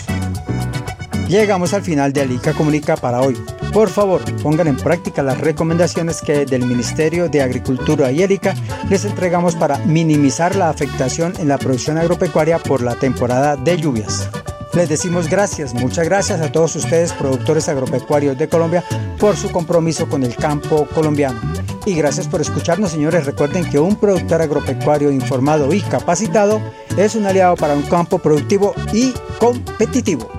Llegamos 1.29 1.75
al 1.75 1.83
final 1.83 2.13
de 2.13 2.21
Alica 2.21 2.53
Comunica 2.53 2.97
para 2.97 3.21
hoy. 3.21 3.37
Por 3.73 3.89
favor, 3.89 4.23
pongan 4.43 4.69
en 4.69 4.77
práctica 4.77 5.23
las 5.23 5.41
recomendaciones 5.41 6.23
que 6.23 6.47
del 6.47 6.67
Ministerio 6.67 7.29
de 7.29 7.43
Agricultura 7.43 8.13
y 8.13 8.23
Élica 8.23 8.55
les 8.89 9.05
entregamos 9.05 9.57
para 9.57 9.79
minimizar 9.79 10.55
la 10.57 10.71
afectación 10.71 11.35
en 11.39 11.49
la 11.49 11.59
producción 11.59 11.99
agropecuaria 11.99 12.59
por 12.59 12.83
la 12.83 12.95
temporada 12.95 13.57
de 13.57 13.77
lluvias. 13.77 14.31
Les 14.77 14.91
decimos 14.91 15.31
gracias, 15.31 15.73
muchas 15.73 16.05
gracias 16.05 16.39
a 16.43 16.53
todos 16.53 16.77
ustedes, 16.77 17.15
productores 17.15 17.67
agropecuarios 17.71 18.37
de 18.37 18.47
Colombia, 18.47 18.85
por 19.19 19.35
su 19.35 19.51
compromiso 19.51 20.07
con 20.07 20.23
el 20.23 20.37
campo 20.37 20.87
colombiano. 20.95 21.41
Y 21.87 21.95
gracias 21.95 22.29
por 22.29 22.43
escucharnos, 22.43 22.91
señores. 22.91 23.25
Recuerden 23.25 23.65
que 23.71 23.79
un 23.79 23.97
productor 23.97 24.43
agropecuario 24.43 25.11
informado 25.11 25.73
y 25.73 25.81
capacitado 25.81 26.61
es 26.99 27.15
un 27.15 27.25
aliado 27.25 27.57
para 27.57 27.73
un 27.73 27.85
campo 27.85 28.19
productivo 28.19 28.75
y 28.93 29.15
competitivo. 29.39 30.31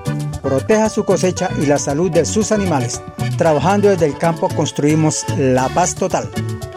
Proteja 0.43 0.88
su 0.89 1.04
cosecha 1.04 1.50
y 1.60 1.65
la 1.65 1.80
salud 1.80 2.12
de 2.12 2.23
sus 2.23 2.52
animales. 2.52 3.02
Trabajando 3.39 3.89
desde 3.89 4.06
el 4.06 4.19
campo 4.19 4.50
construimos 4.50 5.26
la 5.36 5.67
paz 5.69 5.95
total. 5.95 6.30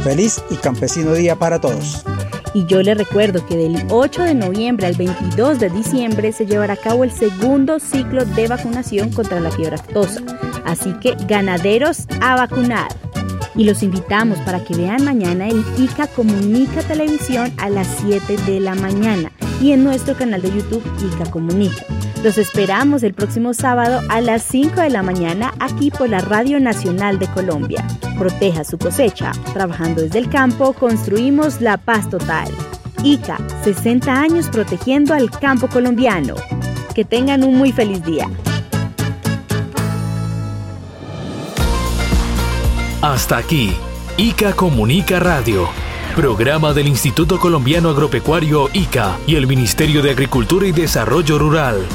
Feliz 0.02 0.42
y 0.48 0.56
campesino 0.56 1.12
día 1.12 1.36
para 1.36 1.60
todos. 1.60 2.06
Y 2.52 2.66
yo 2.66 2.82
les 2.82 2.96
recuerdo 2.96 3.46
que 3.46 3.56
del 3.56 3.84
8 3.90 4.22
de 4.22 4.34
noviembre 4.34 4.86
al 4.86 4.94
22 4.94 5.60
de 5.60 5.70
diciembre 5.70 6.32
se 6.32 6.46
llevará 6.46 6.74
a 6.74 6.76
cabo 6.76 7.04
el 7.04 7.12
segundo 7.12 7.78
ciclo 7.78 8.24
de 8.24 8.48
vacunación 8.48 9.10
contra 9.12 9.40
la 9.40 9.50
fiebre 9.50 9.76
aftosa. 9.76 10.20
Así 10.64 10.92
que 11.00 11.14
ganaderos 11.26 12.06
a 12.20 12.36
vacunar. 12.36 12.88
Y 13.54 13.64
los 13.64 13.82
invitamos 13.82 14.38
para 14.40 14.64
que 14.64 14.76
vean 14.76 15.04
mañana 15.04 15.48
el 15.48 15.64
ICA 15.78 16.06
Comunica 16.08 16.82
Televisión 16.82 17.52
a 17.58 17.68
las 17.68 17.86
7 18.00 18.36
de 18.46 18.60
la 18.60 18.74
mañana 18.74 19.30
y 19.60 19.72
en 19.72 19.84
nuestro 19.84 20.16
canal 20.16 20.40
de 20.40 20.50
YouTube 20.50 20.82
ICA 21.04 21.30
Comunica. 21.30 21.84
Los 22.22 22.36
esperamos 22.36 23.02
el 23.02 23.14
próximo 23.14 23.54
sábado 23.54 24.02
a 24.10 24.20
las 24.20 24.42
5 24.42 24.82
de 24.82 24.90
la 24.90 25.02
mañana 25.02 25.54
aquí 25.58 25.90
por 25.90 26.10
la 26.10 26.20
Radio 26.20 26.60
Nacional 26.60 27.18
de 27.18 27.26
Colombia. 27.28 27.82
Proteja 28.18 28.62
su 28.62 28.76
cosecha. 28.76 29.32
Trabajando 29.54 30.02
desde 30.02 30.18
el 30.18 30.28
campo, 30.28 30.74
construimos 30.74 31.62
la 31.62 31.78
paz 31.78 32.10
total. 32.10 32.50
ICA, 33.02 33.38
60 33.64 34.12
años 34.12 34.50
protegiendo 34.50 35.14
al 35.14 35.30
campo 35.30 35.66
colombiano. 35.68 36.34
Que 36.94 37.06
tengan 37.06 37.42
un 37.42 37.56
muy 37.56 37.72
feliz 37.72 38.04
día. 38.04 38.28
Hasta 43.00 43.38
aquí, 43.38 43.72
ICA 44.18 44.52
Comunica 44.52 45.20
Radio, 45.20 45.70
programa 46.14 46.74
del 46.74 46.88
Instituto 46.88 47.38
Colombiano 47.38 47.88
Agropecuario 47.88 48.68
ICA 48.74 49.16
y 49.26 49.36
el 49.36 49.46
Ministerio 49.46 50.02
de 50.02 50.10
Agricultura 50.10 50.66
y 50.66 50.72
Desarrollo 50.72 51.38
Rural. 51.38 51.86